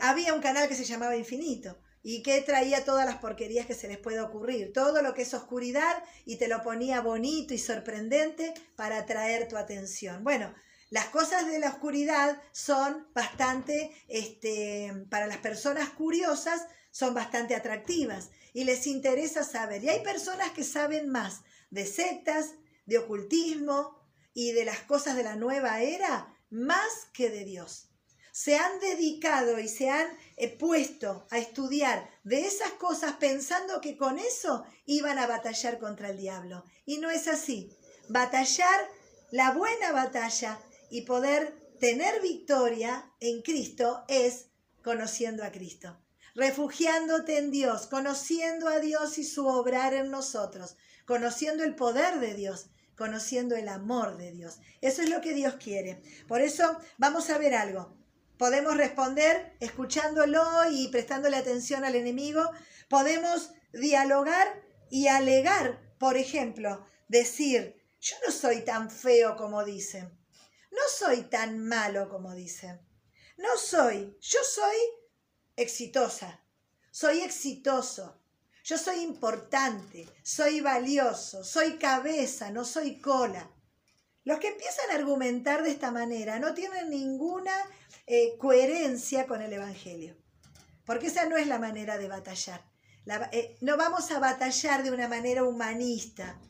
[0.00, 3.88] había un canal que se llamaba Infinito y que traía todas las porquerías que se
[3.88, 8.52] les puede ocurrir, todo lo que es oscuridad y te lo ponía bonito y sorprendente
[8.76, 10.22] para atraer tu atención.
[10.22, 10.54] Bueno,
[10.90, 18.30] las cosas de la oscuridad son bastante, este, para las personas curiosas, son bastante atractivas
[18.52, 19.82] y les interesa saber.
[19.82, 22.50] Y hay personas que saben más de sectas,
[22.86, 23.98] de ocultismo
[24.32, 27.88] y de las cosas de la nueva era, más que de Dios
[28.34, 33.96] se han dedicado y se han eh, puesto a estudiar de esas cosas pensando que
[33.96, 36.64] con eso iban a batallar contra el diablo.
[36.84, 37.78] Y no es así.
[38.08, 38.88] Batallar
[39.30, 40.58] la buena batalla
[40.90, 44.46] y poder tener victoria en Cristo es
[44.82, 45.96] conociendo a Cristo,
[46.34, 52.34] refugiándote en Dios, conociendo a Dios y su obrar en nosotros, conociendo el poder de
[52.34, 54.58] Dios, conociendo el amor de Dios.
[54.80, 56.02] Eso es lo que Dios quiere.
[56.28, 57.96] Por eso vamos a ver algo.
[58.38, 62.50] Podemos responder escuchándolo y prestándole atención al enemigo.
[62.88, 70.18] Podemos dialogar y alegar, por ejemplo, decir, yo no soy tan feo como dicen,
[70.70, 72.80] no soy tan malo como dicen,
[73.36, 74.76] no soy, yo soy
[75.56, 76.44] exitosa,
[76.90, 78.20] soy exitoso,
[78.64, 83.50] yo soy importante, soy valioso, soy cabeza, no soy cola.
[84.24, 87.52] Los que empiezan a argumentar de esta manera no tienen ninguna
[88.06, 90.16] eh, coherencia con el Evangelio,
[90.86, 92.64] porque esa no es la manera de batallar.
[93.32, 96.40] Eh, no vamos a batallar de una manera humanista,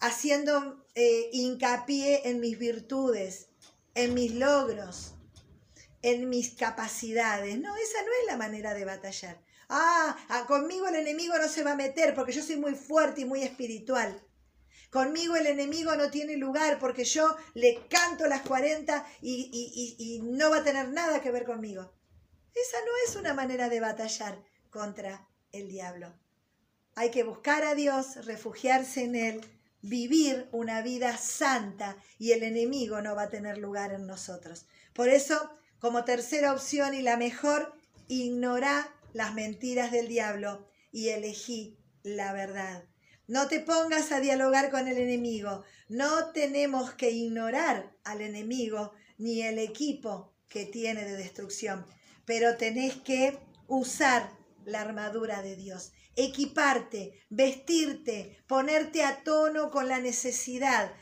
[0.00, 3.50] haciendo eh, hincapié en mis virtudes,
[3.94, 5.12] en mis logros,
[6.00, 7.60] en mis capacidades.
[7.60, 9.42] No, esa no es la manera de batallar.
[9.72, 13.20] Ah, ah, conmigo el enemigo no se va a meter porque yo soy muy fuerte
[13.20, 14.20] y muy espiritual.
[14.90, 20.50] Conmigo el enemigo no tiene lugar porque yo le canto las 40 y, y no
[20.50, 21.94] va a tener nada que ver conmigo.
[22.52, 26.12] Esa no es una manera de batallar contra el diablo.
[26.96, 29.40] Hay que buscar a Dios, refugiarse en Él,
[29.82, 34.66] vivir una vida santa y el enemigo no va a tener lugar en nosotros.
[34.92, 37.72] Por eso, como tercera opción y la mejor,
[38.08, 42.84] ignora las mentiras del diablo y elegí la verdad.
[43.26, 45.62] No te pongas a dialogar con el enemigo.
[45.88, 51.86] No tenemos que ignorar al enemigo ni el equipo que tiene de destrucción,
[52.24, 54.32] pero tenés que usar
[54.64, 60.92] la armadura de Dios, equiparte, vestirte, ponerte a tono con la necesidad.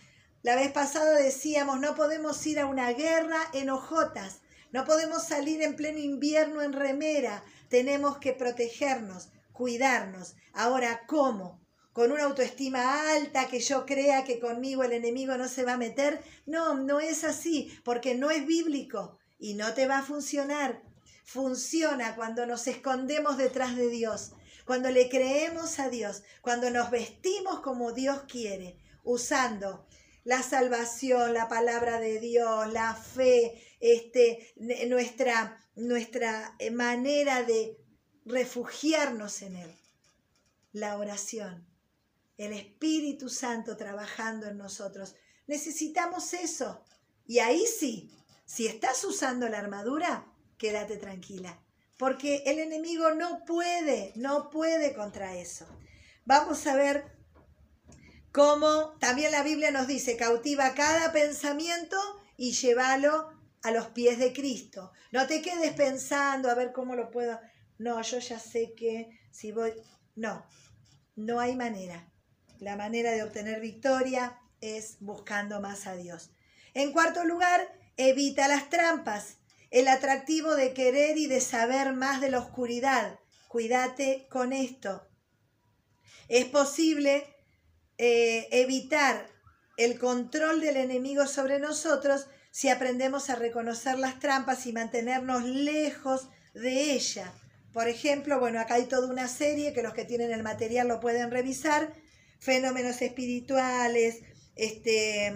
[0.43, 5.63] La vez pasada decíamos, no podemos ir a una guerra en hojotas, no podemos salir
[5.63, 10.35] en pleno invierno en remera, tenemos que protegernos, cuidarnos.
[10.53, 11.61] Ahora, ¿cómo?
[11.93, 15.79] ¿Con una autoestima alta que yo crea que conmigo el enemigo no se va a
[15.79, 16.23] meter?
[16.47, 20.83] No, no es así, porque no es bíblico y no te va a funcionar
[21.29, 24.33] funciona cuando nos escondemos detrás de Dios,
[24.65, 29.87] cuando le creemos a Dios, cuando nos vestimos como Dios quiere, usando
[30.25, 34.55] la salvación, la palabra de Dios, la fe, este,
[34.89, 37.79] nuestra, nuestra manera de
[38.25, 39.75] refugiarnos en Él,
[40.73, 41.67] la oración,
[42.37, 45.15] el Espíritu Santo trabajando en nosotros.
[45.47, 46.85] Necesitamos eso.
[47.27, 48.11] Y ahí sí,
[48.45, 51.59] si estás usando la armadura, quédate tranquila,
[51.97, 55.67] porque el enemigo no puede, no puede contra eso.
[56.25, 57.05] Vamos a ver
[58.33, 61.97] cómo también la Biblia nos dice, cautiva cada pensamiento
[62.37, 64.93] y llévalo a los pies de Cristo.
[65.13, 67.41] No te quedes pensando a ver cómo lo puedo.
[67.79, 69.73] No, yo ya sé que si voy...
[70.17, 70.45] No,
[71.17, 72.11] no hay manera.
[72.59, 76.31] La manera de obtener victoria es buscando más a Dios.
[76.75, 79.39] En cuarto lugar, evita las trampas
[79.71, 83.19] el atractivo de querer y de saber más de la oscuridad.
[83.49, 85.07] Cuídate con esto.
[86.29, 87.27] Es posible
[87.99, 89.29] eh, evitar
[89.77, 92.27] el control del enemigo sobre nosotros
[92.59, 97.33] si aprendemos a reconocer las trampas y mantenernos lejos de ella.
[97.73, 100.99] Por ejemplo, bueno, acá hay toda una serie que los que tienen el material lo
[100.99, 101.93] pueden revisar.
[102.41, 104.23] Fenómenos espirituales,
[104.57, 105.33] este,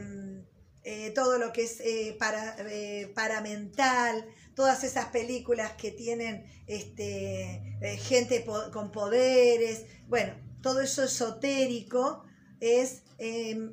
[0.83, 7.79] eh, todo lo que es eh, para, eh, paramental, todas esas películas que tienen este,
[8.01, 12.25] gente con poderes, bueno, todo eso esotérico
[12.59, 13.03] es,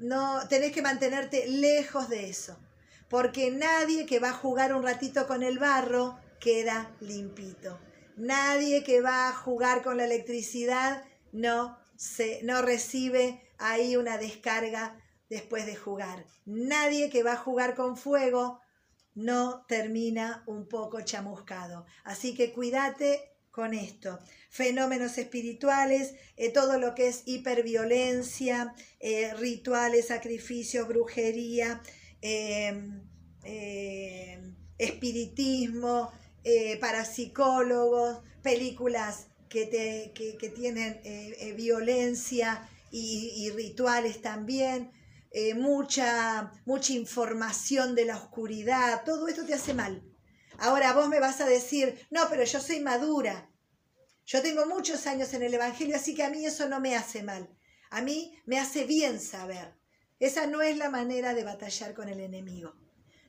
[0.01, 2.59] no, tenés que mantenerte lejos de eso,
[3.09, 7.79] porque nadie que va a jugar un ratito con el barro queda limpito.
[8.15, 15.01] Nadie que va a jugar con la electricidad no, se, no recibe ahí una descarga
[15.29, 16.25] después de jugar.
[16.45, 18.61] Nadie que va a jugar con fuego
[19.15, 21.85] no termina un poco chamuscado.
[22.03, 24.19] Así que cuídate con esto.
[24.49, 31.81] Fenómenos espirituales, eh, todo lo que es hiperviolencia, eh, rituales, sacrificios, brujería,
[32.21, 33.01] em,
[33.43, 36.11] em, espiritismo,
[36.43, 41.01] eh, parapsicólogos, películas que, te, que, tienen
[41.55, 44.91] violencia y rituales también.
[45.31, 50.03] Eh, mucha, mucha información de la oscuridad, todo esto te hace mal.
[50.57, 53.49] Ahora vos me vas a decir, no, pero yo soy madura,
[54.25, 57.21] yo tengo muchos años en el Evangelio, así que a mí eso no me hace
[57.21, 57.47] mal,
[57.91, 59.78] a mí me hace bien saber.
[60.19, 62.73] Esa no es la manera de batallar con el enemigo.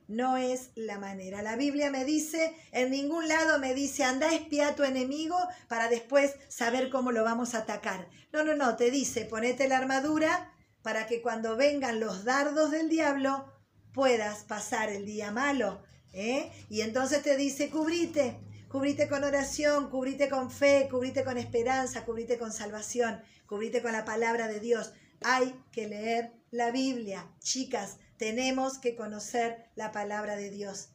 [0.08, 1.40] No es la manera.
[1.42, 5.36] La Biblia me dice, en ningún lado me dice, anda a a tu enemigo
[5.68, 8.08] para después saber cómo lo vamos a atacar.
[8.32, 12.88] No, no, no, te dice, ponete la armadura para que cuando vengan los dardos del
[12.88, 13.52] diablo
[13.92, 15.82] puedas pasar el día malo
[16.12, 16.50] ¿eh?
[16.68, 18.38] Y entonces te dice, cubrite,
[18.68, 24.04] cubrite con oración, cubrite con fe, cubrite con esperanza, cubrite con salvación, cubrite con la
[24.04, 24.92] palabra de Dios.
[25.22, 27.30] Hay que leer la Biblia.
[27.40, 30.90] Chicas, tenemos que conocer la palabra de Dios.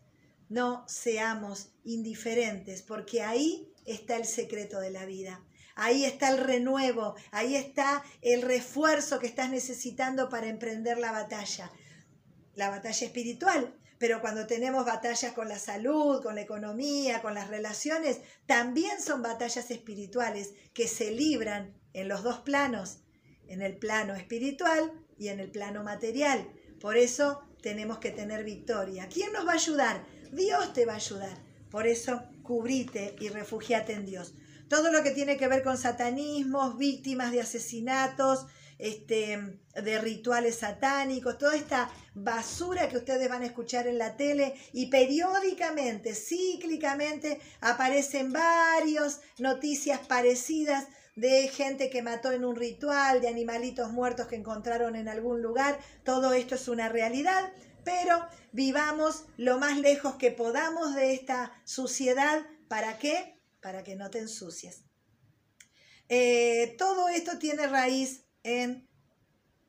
[0.49, 5.43] No seamos indiferentes, porque ahí está el secreto de la vida.
[5.76, 11.71] Ahí está el renuevo, ahí está el refuerzo que estás necesitando para emprender la batalla.
[12.55, 17.49] La batalla espiritual, pero cuando tenemos batallas con la salud, con la economía, con las
[17.49, 22.99] relaciones, también son batallas espirituales que se libran en los dos planos,
[23.48, 26.48] en el plano espiritual y en el plano material.
[26.80, 29.08] Por eso tenemos que tener victoria.
[29.12, 30.06] ¿Quién nos va a ayudar?
[30.32, 31.38] Dios te va a ayudar.
[31.70, 34.36] Por eso cubrite y refugiate en Dios.
[34.70, 41.38] Todo lo que tiene que ver con satanismos, víctimas de asesinatos, este, de rituales satánicos,
[41.38, 48.34] toda esta basura que ustedes van a escuchar en la tele y periódicamente, cíclicamente, aparecen
[48.34, 54.95] varias noticias parecidas de gente que mató en un ritual, de animalitos muertos que encontraron
[54.95, 55.80] en algún lugar.
[56.03, 57.51] Todo esto es una realidad,
[57.84, 62.45] pero vivamos lo más lejos que podamos de esta suciedad.
[62.68, 63.39] ¿Para qué?
[63.61, 64.84] Para que no te ensucies.
[66.09, 68.88] Eh, todo esto tiene raíz en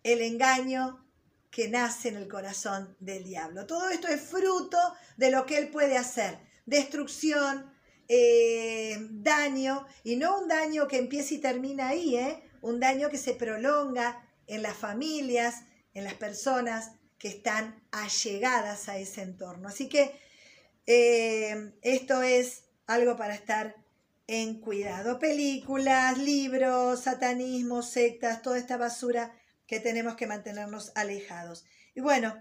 [0.03, 1.07] el engaño
[1.51, 3.66] que nace en el corazón del diablo.
[3.66, 4.78] Todo esto es fruto
[5.16, 6.38] de lo que él puede hacer.
[6.66, 7.72] Destrucción,
[8.09, 12.42] eh, daño, y no un daño que empieza y termina ahí, ¿eh?
[12.62, 15.62] un daño que se prolonga en las familias,
[15.94, 19.68] en las personas que están allegadas a ese entorno.
[19.68, 20.12] Así que
[20.86, 23.74] eh, esto es algo para estar
[24.26, 25.18] en cuidado.
[25.18, 29.32] Películas, libros, satanismo, sectas, toda esta basura
[29.66, 31.64] que tenemos que mantenernos alejados.
[31.94, 32.36] Y bueno,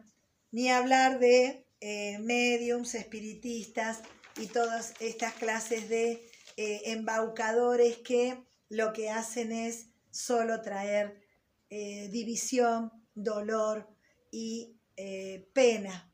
[0.51, 4.01] ni hablar de eh, mediums, espiritistas,
[4.37, 11.21] y todas estas clases de eh, embaucadores que lo que hacen es solo traer
[11.69, 13.87] eh, división, dolor
[14.31, 16.11] y eh, pena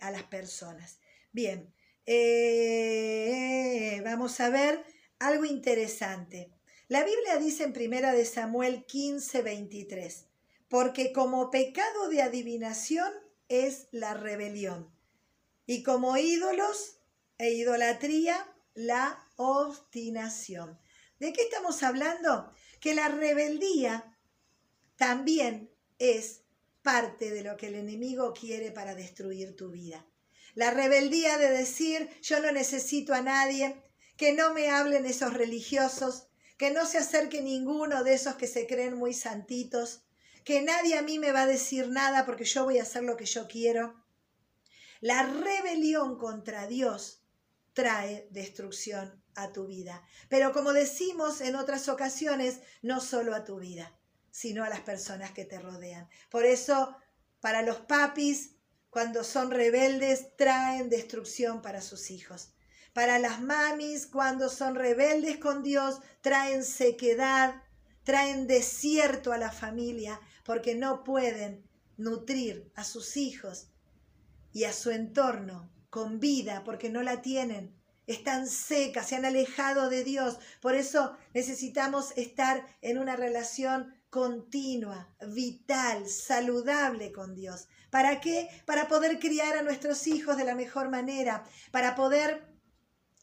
[0.00, 0.98] a las personas.
[1.30, 1.72] Bien,
[4.02, 4.84] vamos a ver
[5.20, 6.50] algo interesante.
[6.88, 10.26] La Biblia dice en primera de Samuel 15, 23,
[10.68, 13.12] porque como pecado de adivinación
[13.48, 14.90] es la rebelión,
[15.66, 16.99] y como ídolos
[17.40, 20.78] e idolatría, la obstinación.
[21.18, 22.52] ¿De qué estamos hablando?
[22.80, 24.14] Que la rebeldía
[24.96, 26.42] también es
[26.82, 30.06] parte de lo que el enemigo quiere para destruir tu vida.
[30.54, 33.82] La rebeldía de decir, yo no necesito a nadie,
[34.18, 36.28] que no me hablen esos religiosos,
[36.58, 40.02] que no se acerque ninguno de esos que se creen muy santitos,
[40.44, 43.16] que nadie a mí me va a decir nada porque yo voy a hacer lo
[43.16, 43.94] que yo quiero.
[45.00, 47.19] La rebelión contra Dios
[47.72, 50.02] trae destrucción a tu vida.
[50.28, 53.96] Pero como decimos en otras ocasiones, no solo a tu vida,
[54.30, 56.08] sino a las personas que te rodean.
[56.30, 56.96] Por eso,
[57.40, 58.56] para los papis,
[58.90, 62.52] cuando son rebeldes, traen destrucción para sus hijos.
[62.92, 67.62] Para las mamis, cuando son rebeldes con Dios, traen sequedad,
[68.02, 73.68] traen desierto a la familia, porque no pueden nutrir a sus hijos
[74.52, 77.76] y a su entorno con vida porque no la tienen.
[78.06, 80.38] Están secas, se han alejado de Dios.
[80.60, 87.68] Por eso necesitamos estar en una relación continua, vital, saludable con Dios.
[87.90, 88.48] ¿Para qué?
[88.66, 92.50] Para poder criar a nuestros hijos de la mejor manera, para poder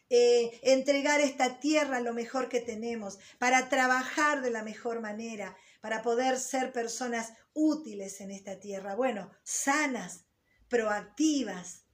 [0.10, 6.02] eh, entregar esta tierra lo mejor que tenemos, para trabajar de la mejor manera, para
[6.02, 8.96] poder ser personas útiles en esta tierra.
[8.96, 10.26] Bueno, sanas,
[10.70, 11.87] proactivas,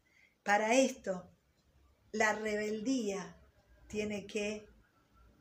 [0.44, 1.30] para esto,
[2.12, 3.38] la rebeldía
[3.88, 4.68] tiene que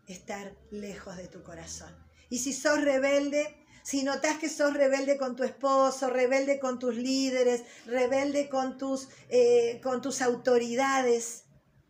[0.07, 1.95] estar lejos de tu corazón.
[2.29, 6.97] Y si sos rebelde, si notas que sos rebelde con tu esposo, rebelde con tus
[6.97, 11.45] líderes, rebelde con tus, eh, con tus autoridades,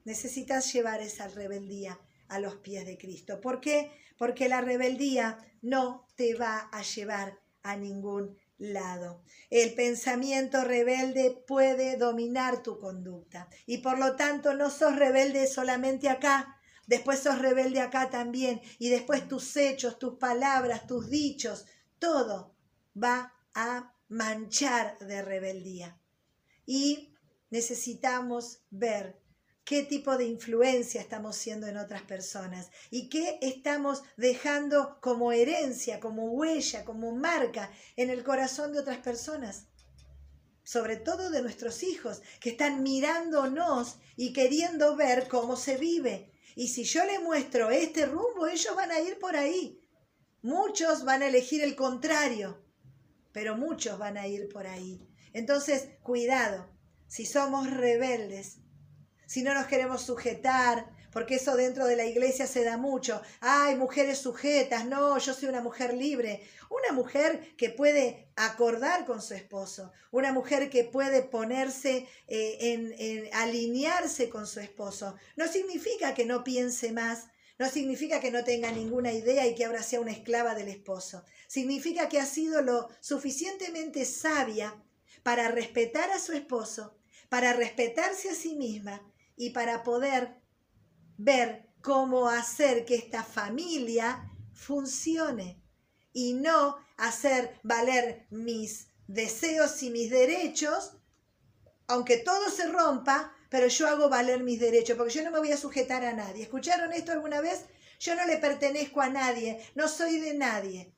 [0.05, 3.41] necesitas llevar esa rebeldía a los pies de Cristo.
[3.41, 3.93] ¿Por qué?
[4.17, 9.23] Porque la rebeldía no te va a llevar a ningún lado.
[9.51, 16.09] El pensamiento rebelde puede dominar tu conducta y por lo tanto no sos rebelde solamente
[16.09, 21.67] acá, después sos rebelde acá también y después tus hechos, tus palabras, tus dichos,
[21.99, 22.55] todo
[22.97, 25.99] va a manchar de rebeldía.
[26.65, 27.15] Y
[27.51, 29.22] necesitamos ver
[29.65, 36.01] qué tipo de influencia estamos siendo en otras personas y qué estamos dejando como herencia,
[36.01, 39.67] como huella, como marca en el corazón de otras personas.
[40.65, 46.33] sobre todo de nuestros hijos, que están mirándonos y queriendo ver cómo se vive.
[46.55, 49.81] Y si yo les muestro este rumbo, ellos van a ir por ahí.
[50.41, 52.65] Muchos van a elegir el contrario,
[53.33, 55.01] pero muchos van a ir por ahí.
[55.33, 56.71] Entonces, cuidado,
[57.09, 58.62] si somos rebeldes,
[59.33, 63.23] si no nos queremos sujetar, porque eso dentro de la iglesia se da mucho.
[63.41, 66.47] Ay, mujeres sujetas, no, yo soy una mujer libre.
[66.69, 73.31] Una mujer que puede acordar con su esposo, una mujer que puede ponerse eh, en,
[73.33, 75.17] alinearse con su esposo.
[75.37, 77.29] No significa que no piense más,
[77.59, 81.25] no significa que no tenga ninguna idea y que ahora sea una esclava del esposo.
[81.47, 84.77] Significa que ha sido lo suficientemente sabia
[85.23, 86.99] para respetar a su esposo,
[87.31, 89.01] para respetarse a sí misma
[89.37, 90.41] y para poder
[91.17, 95.63] ver cómo hacer que esta familia funcione
[96.13, 100.97] y no hacer valer mis deseos y mis derechos,
[101.89, 105.53] aunque todo se rompa, pero yo hago valer mis derechos, porque yo no me voy
[105.53, 106.45] a sujetar a nadie.
[106.45, 107.67] ¿Escucharon esto alguna vez?
[107.99, 110.95] Yo no le pertenezco a nadie, no soy de nadie.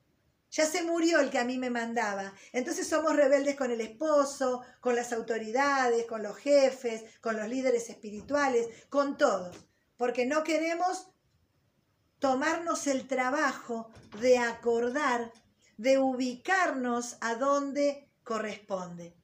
[0.51, 2.33] Ya se murió el que a mí me mandaba.
[2.53, 7.89] Entonces somos rebeldes con el esposo, con las autoridades, con los jefes, con los líderes
[7.89, 9.65] espirituales, con todos
[9.97, 11.07] porque no queremos
[12.19, 15.31] tomarnos el trabajo de acordar,
[15.77, 19.15] de ubicarnos a donde corresponde.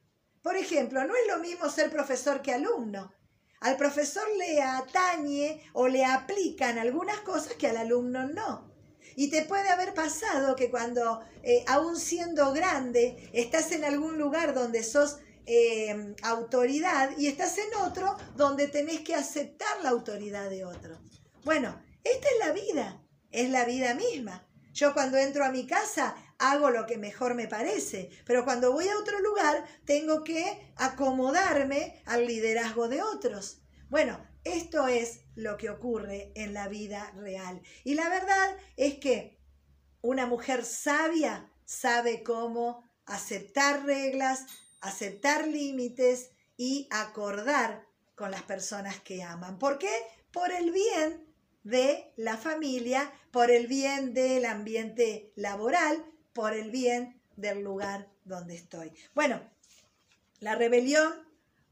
[0.42, 3.12] Por ejemplo, no es lo mismo ser profesor que alumno.
[3.60, 8.71] Al profesor le atañe o le aplican algunas cosas que al alumno no.
[9.16, 14.54] Y te puede haber pasado que cuando, eh, aún siendo grande, estás en algún lugar
[14.54, 20.64] donde sos eh, autoridad y estás en otro donde tenés que aceptar la autoridad de
[20.64, 21.00] otro.
[21.44, 24.46] Bueno, esta es la vida, es la vida misma.
[24.72, 28.88] Yo cuando entro a mi casa hago lo que mejor me parece, pero cuando voy
[28.88, 33.60] a otro lugar tengo que acomodarme al liderazgo de otros.
[33.90, 37.62] Bueno, esto es lo que ocurre en la vida real.
[37.84, 39.38] Y la verdad es que
[40.00, 44.46] una mujer sabia sabe cómo aceptar reglas,
[44.80, 49.58] aceptar límites y acordar con las personas que aman.
[49.58, 49.92] ¿Por qué?
[50.32, 51.26] Por el bien
[51.62, 58.54] de la familia, por el bien del ambiente laboral, por el bien del lugar donde
[58.54, 58.92] estoy.
[59.14, 59.40] Bueno,
[60.40, 61.12] la rebelión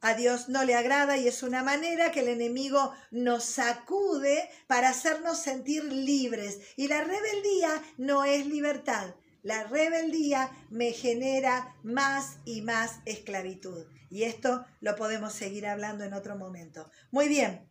[0.01, 4.89] a Dios no le agrada y es una manera que el enemigo nos sacude para
[4.91, 6.61] hacernos sentir libres.
[6.77, 9.15] Y la rebeldía no es libertad.
[9.43, 13.87] La rebeldía me genera más y más esclavitud.
[14.11, 16.91] Y esto lo podemos seguir hablando en otro momento.
[17.11, 17.69] Muy bien.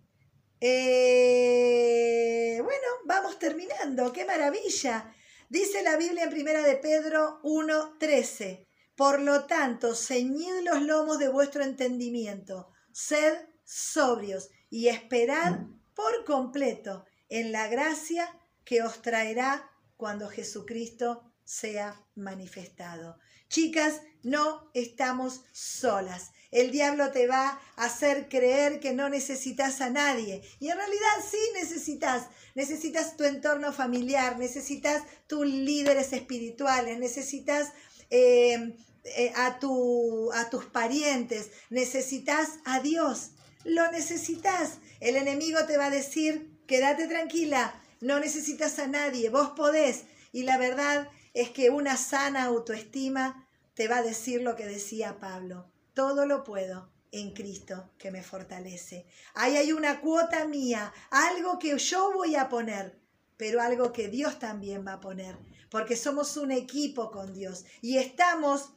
[0.61, 4.11] Eh, bueno, vamos terminando.
[4.13, 5.13] ¡Qué maravilla!
[5.49, 8.68] Dice la Biblia en Primera de Pedro 1.13.
[8.99, 13.33] Por lo tanto, ceñid los lomos de vuestro entendimiento, sed
[13.63, 15.61] sobrios y esperad
[15.93, 18.27] por completo en la gracia
[18.65, 23.17] que os traerá cuando Jesucristo sea manifestado.
[23.47, 26.31] Chicas, no estamos solas.
[26.51, 30.41] El diablo te va a hacer creer que no necesitas a nadie.
[30.59, 32.27] Y en realidad sí necesitas.
[32.53, 37.71] Necesitas tu entorno familiar, necesitas tus líderes espirituales, necesitas
[38.09, 38.75] eh,
[39.15, 43.31] eh, a, tu, a tus parientes, necesitas a Dios.
[43.63, 44.77] Lo necesitas.
[44.99, 50.05] El enemigo te va a decir, quédate tranquila, no necesitas a nadie, vos podés.
[50.31, 55.19] Y la verdad es que una sana autoestima te va a decir lo que decía
[55.19, 55.71] Pablo.
[55.93, 59.05] Todo lo puedo en Cristo que me fortalece.
[59.33, 62.99] Ahí hay una cuota mía, algo que yo voy a poner,
[63.37, 65.37] pero algo que Dios también va a poner,
[65.69, 68.73] porque somos un equipo con Dios y estamos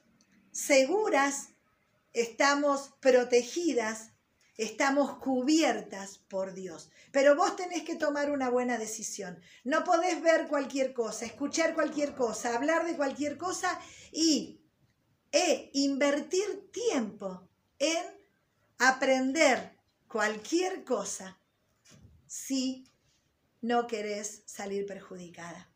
[0.52, 1.48] seguras,
[2.12, 4.10] estamos protegidas,
[4.56, 6.90] estamos cubiertas por Dios.
[7.10, 9.40] Pero vos tenés que tomar una buena decisión.
[9.64, 13.80] No podés ver cualquier cosa, escuchar cualquier cosa, hablar de cualquier cosa
[14.12, 14.60] y
[15.32, 17.48] e invertir tiempo
[17.78, 18.04] en
[18.78, 21.40] aprender cualquier cosa
[22.26, 22.86] si
[23.62, 25.71] no querés salir perjudicada.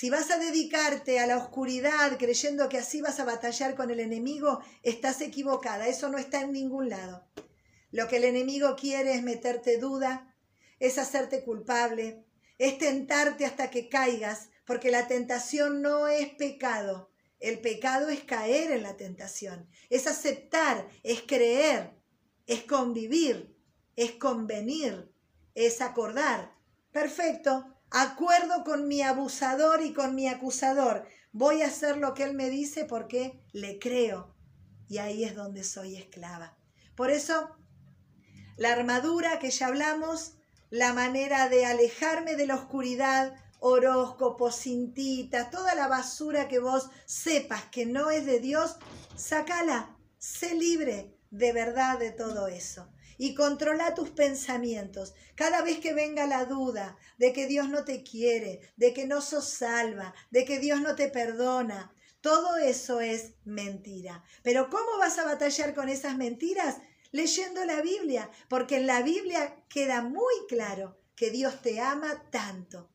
[0.00, 4.00] Si vas a dedicarte a la oscuridad creyendo que así vas a batallar con el
[4.00, 5.88] enemigo, estás equivocada.
[5.88, 7.28] Eso no está en ningún lado.
[7.90, 10.34] Lo que el enemigo quiere es meterte duda,
[10.78, 12.24] es hacerte culpable,
[12.56, 17.10] es tentarte hasta que caigas, porque la tentación no es pecado.
[17.38, 21.92] El pecado es caer en la tentación, es aceptar, es creer,
[22.46, 23.54] es convivir,
[23.96, 25.12] es convenir,
[25.54, 26.54] es acordar.
[26.90, 31.06] Perfecto, acuerdo con mi abusador y con mi acusador.
[31.32, 34.34] Voy a hacer lo que él me dice porque le creo
[34.88, 36.56] y ahí es donde soy esclava.
[36.96, 37.56] Por eso,
[38.56, 40.34] la armadura que ya hablamos,
[40.68, 47.64] la manera de alejarme de la oscuridad, horóscopos, cintitas, toda la basura que vos sepas
[47.66, 48.76] que no es de Dios,
[49.14, 52.90] sacala, sé libre de verdad de todo eso.
[53.22, 55.12] Y controla tus pensamientos.
[55.34, 59.20] Cada vez que venga la duda de que Dios no te quiere, de que no
[59.20, 61.92] sos salva, de que Dios no te perdona,
[62.22, 64.24] todo eso es mentira.
[64.42, 66.78] Pero ¿cómo vas a batallar con esas mentiras?
[67.12, 72.90] Leyendo la Biblia, porque en la Biblia queda muy claro que Dios te ama tanto,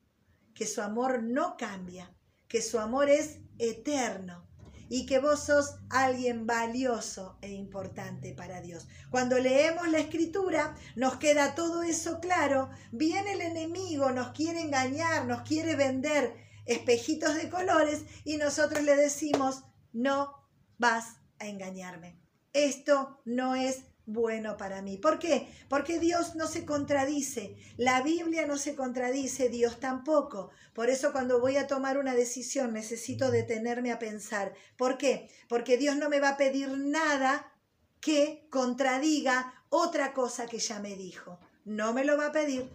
[0.56, 2.12] que su amor no cambia,
[2.48, 4.48] que su amor es eterno
[4.90, 8.88] y que vos sos alguien valioso e importante para Dios.
[9.10, 12.70] Cuando leemos la escritura, nos queda todo eso claro.
[12.92, 18.96] Viene el enemigo, nos quiere engañar, nos quiere vender espejitos de colores y nosotros le
[18.96, 19.64] decimos,
[19.94, 20.34] no
[20.78, 22.20] vas a engañarme.
[22.54, 24.98] Esto no es bueno para mí.
[24.98, 25.48] ¿Por qué?
[25.70, 30.52] Porque Dios no se contradice, la Biblia no se contradice, Dios tampoco.
[30.74, 34.54] Por eso cuando voy a tomar una decisión necesito detenerme a pensar.
[34.78, 35.30] ¿Por qué?
[35.48, 37.52] Porque Dios no me va a pedir nada
[38.00, 41.40] que contradiga otra cosa que ya me dijo.
[41.64, 42.70] No me lo va a pedir.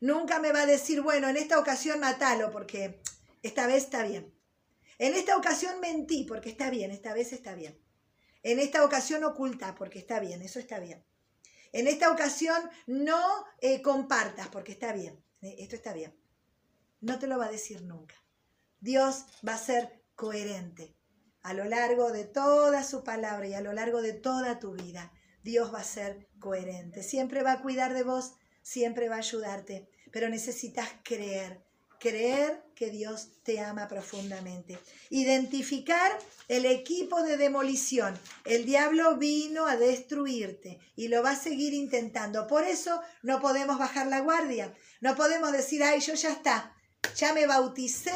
[0.00, 3.00] Nunca me va a decir, bueno, en esta ocasión matalo porque
[3.42, 4.34] esta vez está bien.
[4.98, 7.78] En esta ocasión mentí porque está bien, esta vez está bien.
[8.42, 11.04] En esta ocasión oculta porque está bien, eso está bien.
[11.72, 16.14] En esta ocasión no eh, compartas porque está bien, eh, esto está bien.
[17.00, 18.14] No te lo va a decir nunca.
[18.80, 20.96] Dios va a ser coherente
[21.42, 25.12] a lo largo de toda su palabra y a lo largo de toda tu vida.
[25.42, 27.02] Dios va a ser coherente.
[27.02, 31.64] Siempre va a cuidar de vos, siempre va a ayudarte, pero necesitas creer
[31.98, 34.78] creer que Dios te ama profundamente.
[35.10, 36.18] Identificar
[36.48, 38.18] el equipo de demolición.
[38.44, 42.46] El diablo vino a destruirte y lo va a seguir intentando.
[42.46, 44.74] Por eso no podemos bajar la guardia.
[45.00, 46.74] No podemos decir, ay, yo ya está,
[47.16, 48.14] ya me bauticé,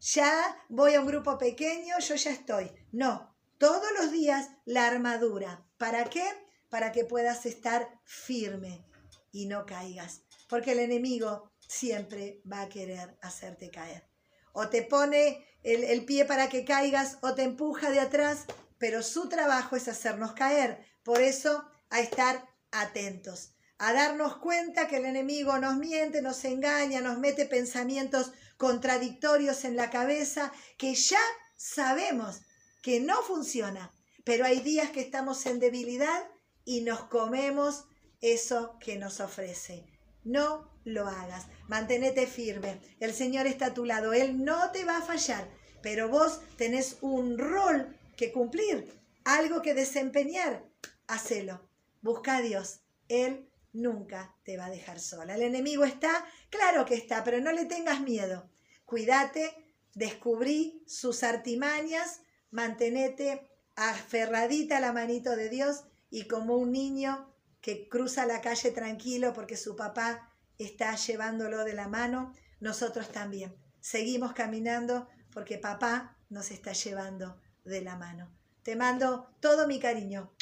[0.00, 2.70] ya voy a un grupo pequeño, yo ya estoy.
[2.92, 5.66] No, todos los días la armadura.
[5.78, 6.24] ¿Para qué?
[6.68, 8.84] Para que puedas estar firme
[9.32, 10.22] y no caigas.
[10.48, 14.08] Porque el enemigo siempre va a querer hacerte caer.
[14.52, 18.44] O te pone el, pie para que caigas o te empuja de atrás,
[18.78, 20.84] pero su trabajo es hacernos caer.
[21.02, 27.00] Por eso, a estar atentos, a darnos cuenta que el enemigo nos miente, nos engaña,
[27.00, 31.20] nos mete pensamientos contradictorios en la cabeza que ya
[31.56, 32.40] sabemos
[32.82, 33.92] que no funciona,
[34.24, 36.24] pero hay días que estamos en debilidad
[36.64, 37.84] y nos comemos
[38.20, 39.95] eso que nos ofrece.
[40.26, 41.46] No lo hagas.
[41.68, 42.80] Mantenete firme.
[42.98, 44.12] El Señor está a tu lado.
[44.12, 45.48] Él no te va a fallar,
[45.82, 48.92] pero vos tenés un rol que cumplir,
[49.24, 50.64] algo que desempeñar.
[51.06, 51.70] Hacelo.
[52.02, 52.80] Busca a Dios.
[53.08, 55.36] Él nunca te va a dejar sola.
[55.36, 58.50] El enemigo está, claro que está, pero no le tengas miedo.
[58.84, 59.54] Cuídate,
[59.94, 67.32] descubrí sus artimañas, mantenete aferradita a la manito de Dios y como un niño
[67.66, 73.56] que cruza la calle tranquilo porque su papá está llevándolo de la mano, nosotros también.
[73.80, 78.32] Seguimos caminando porque papá nos está llevando de la mano.
[78.62, 80.32] Te mando todo mi cariño.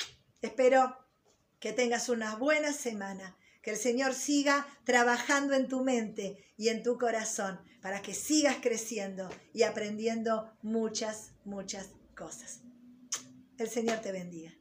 [0.43, 0.99] Espero
[1.61, 6.83] que tengas una buena semana, que el Señor siga trabajando en tu mente y en
[6.83, 12.61] tu corazón para que sigas creciendo y aprendiendo muchas, muchas cosas.
[13.57, 14.53] El Señor te bendiga.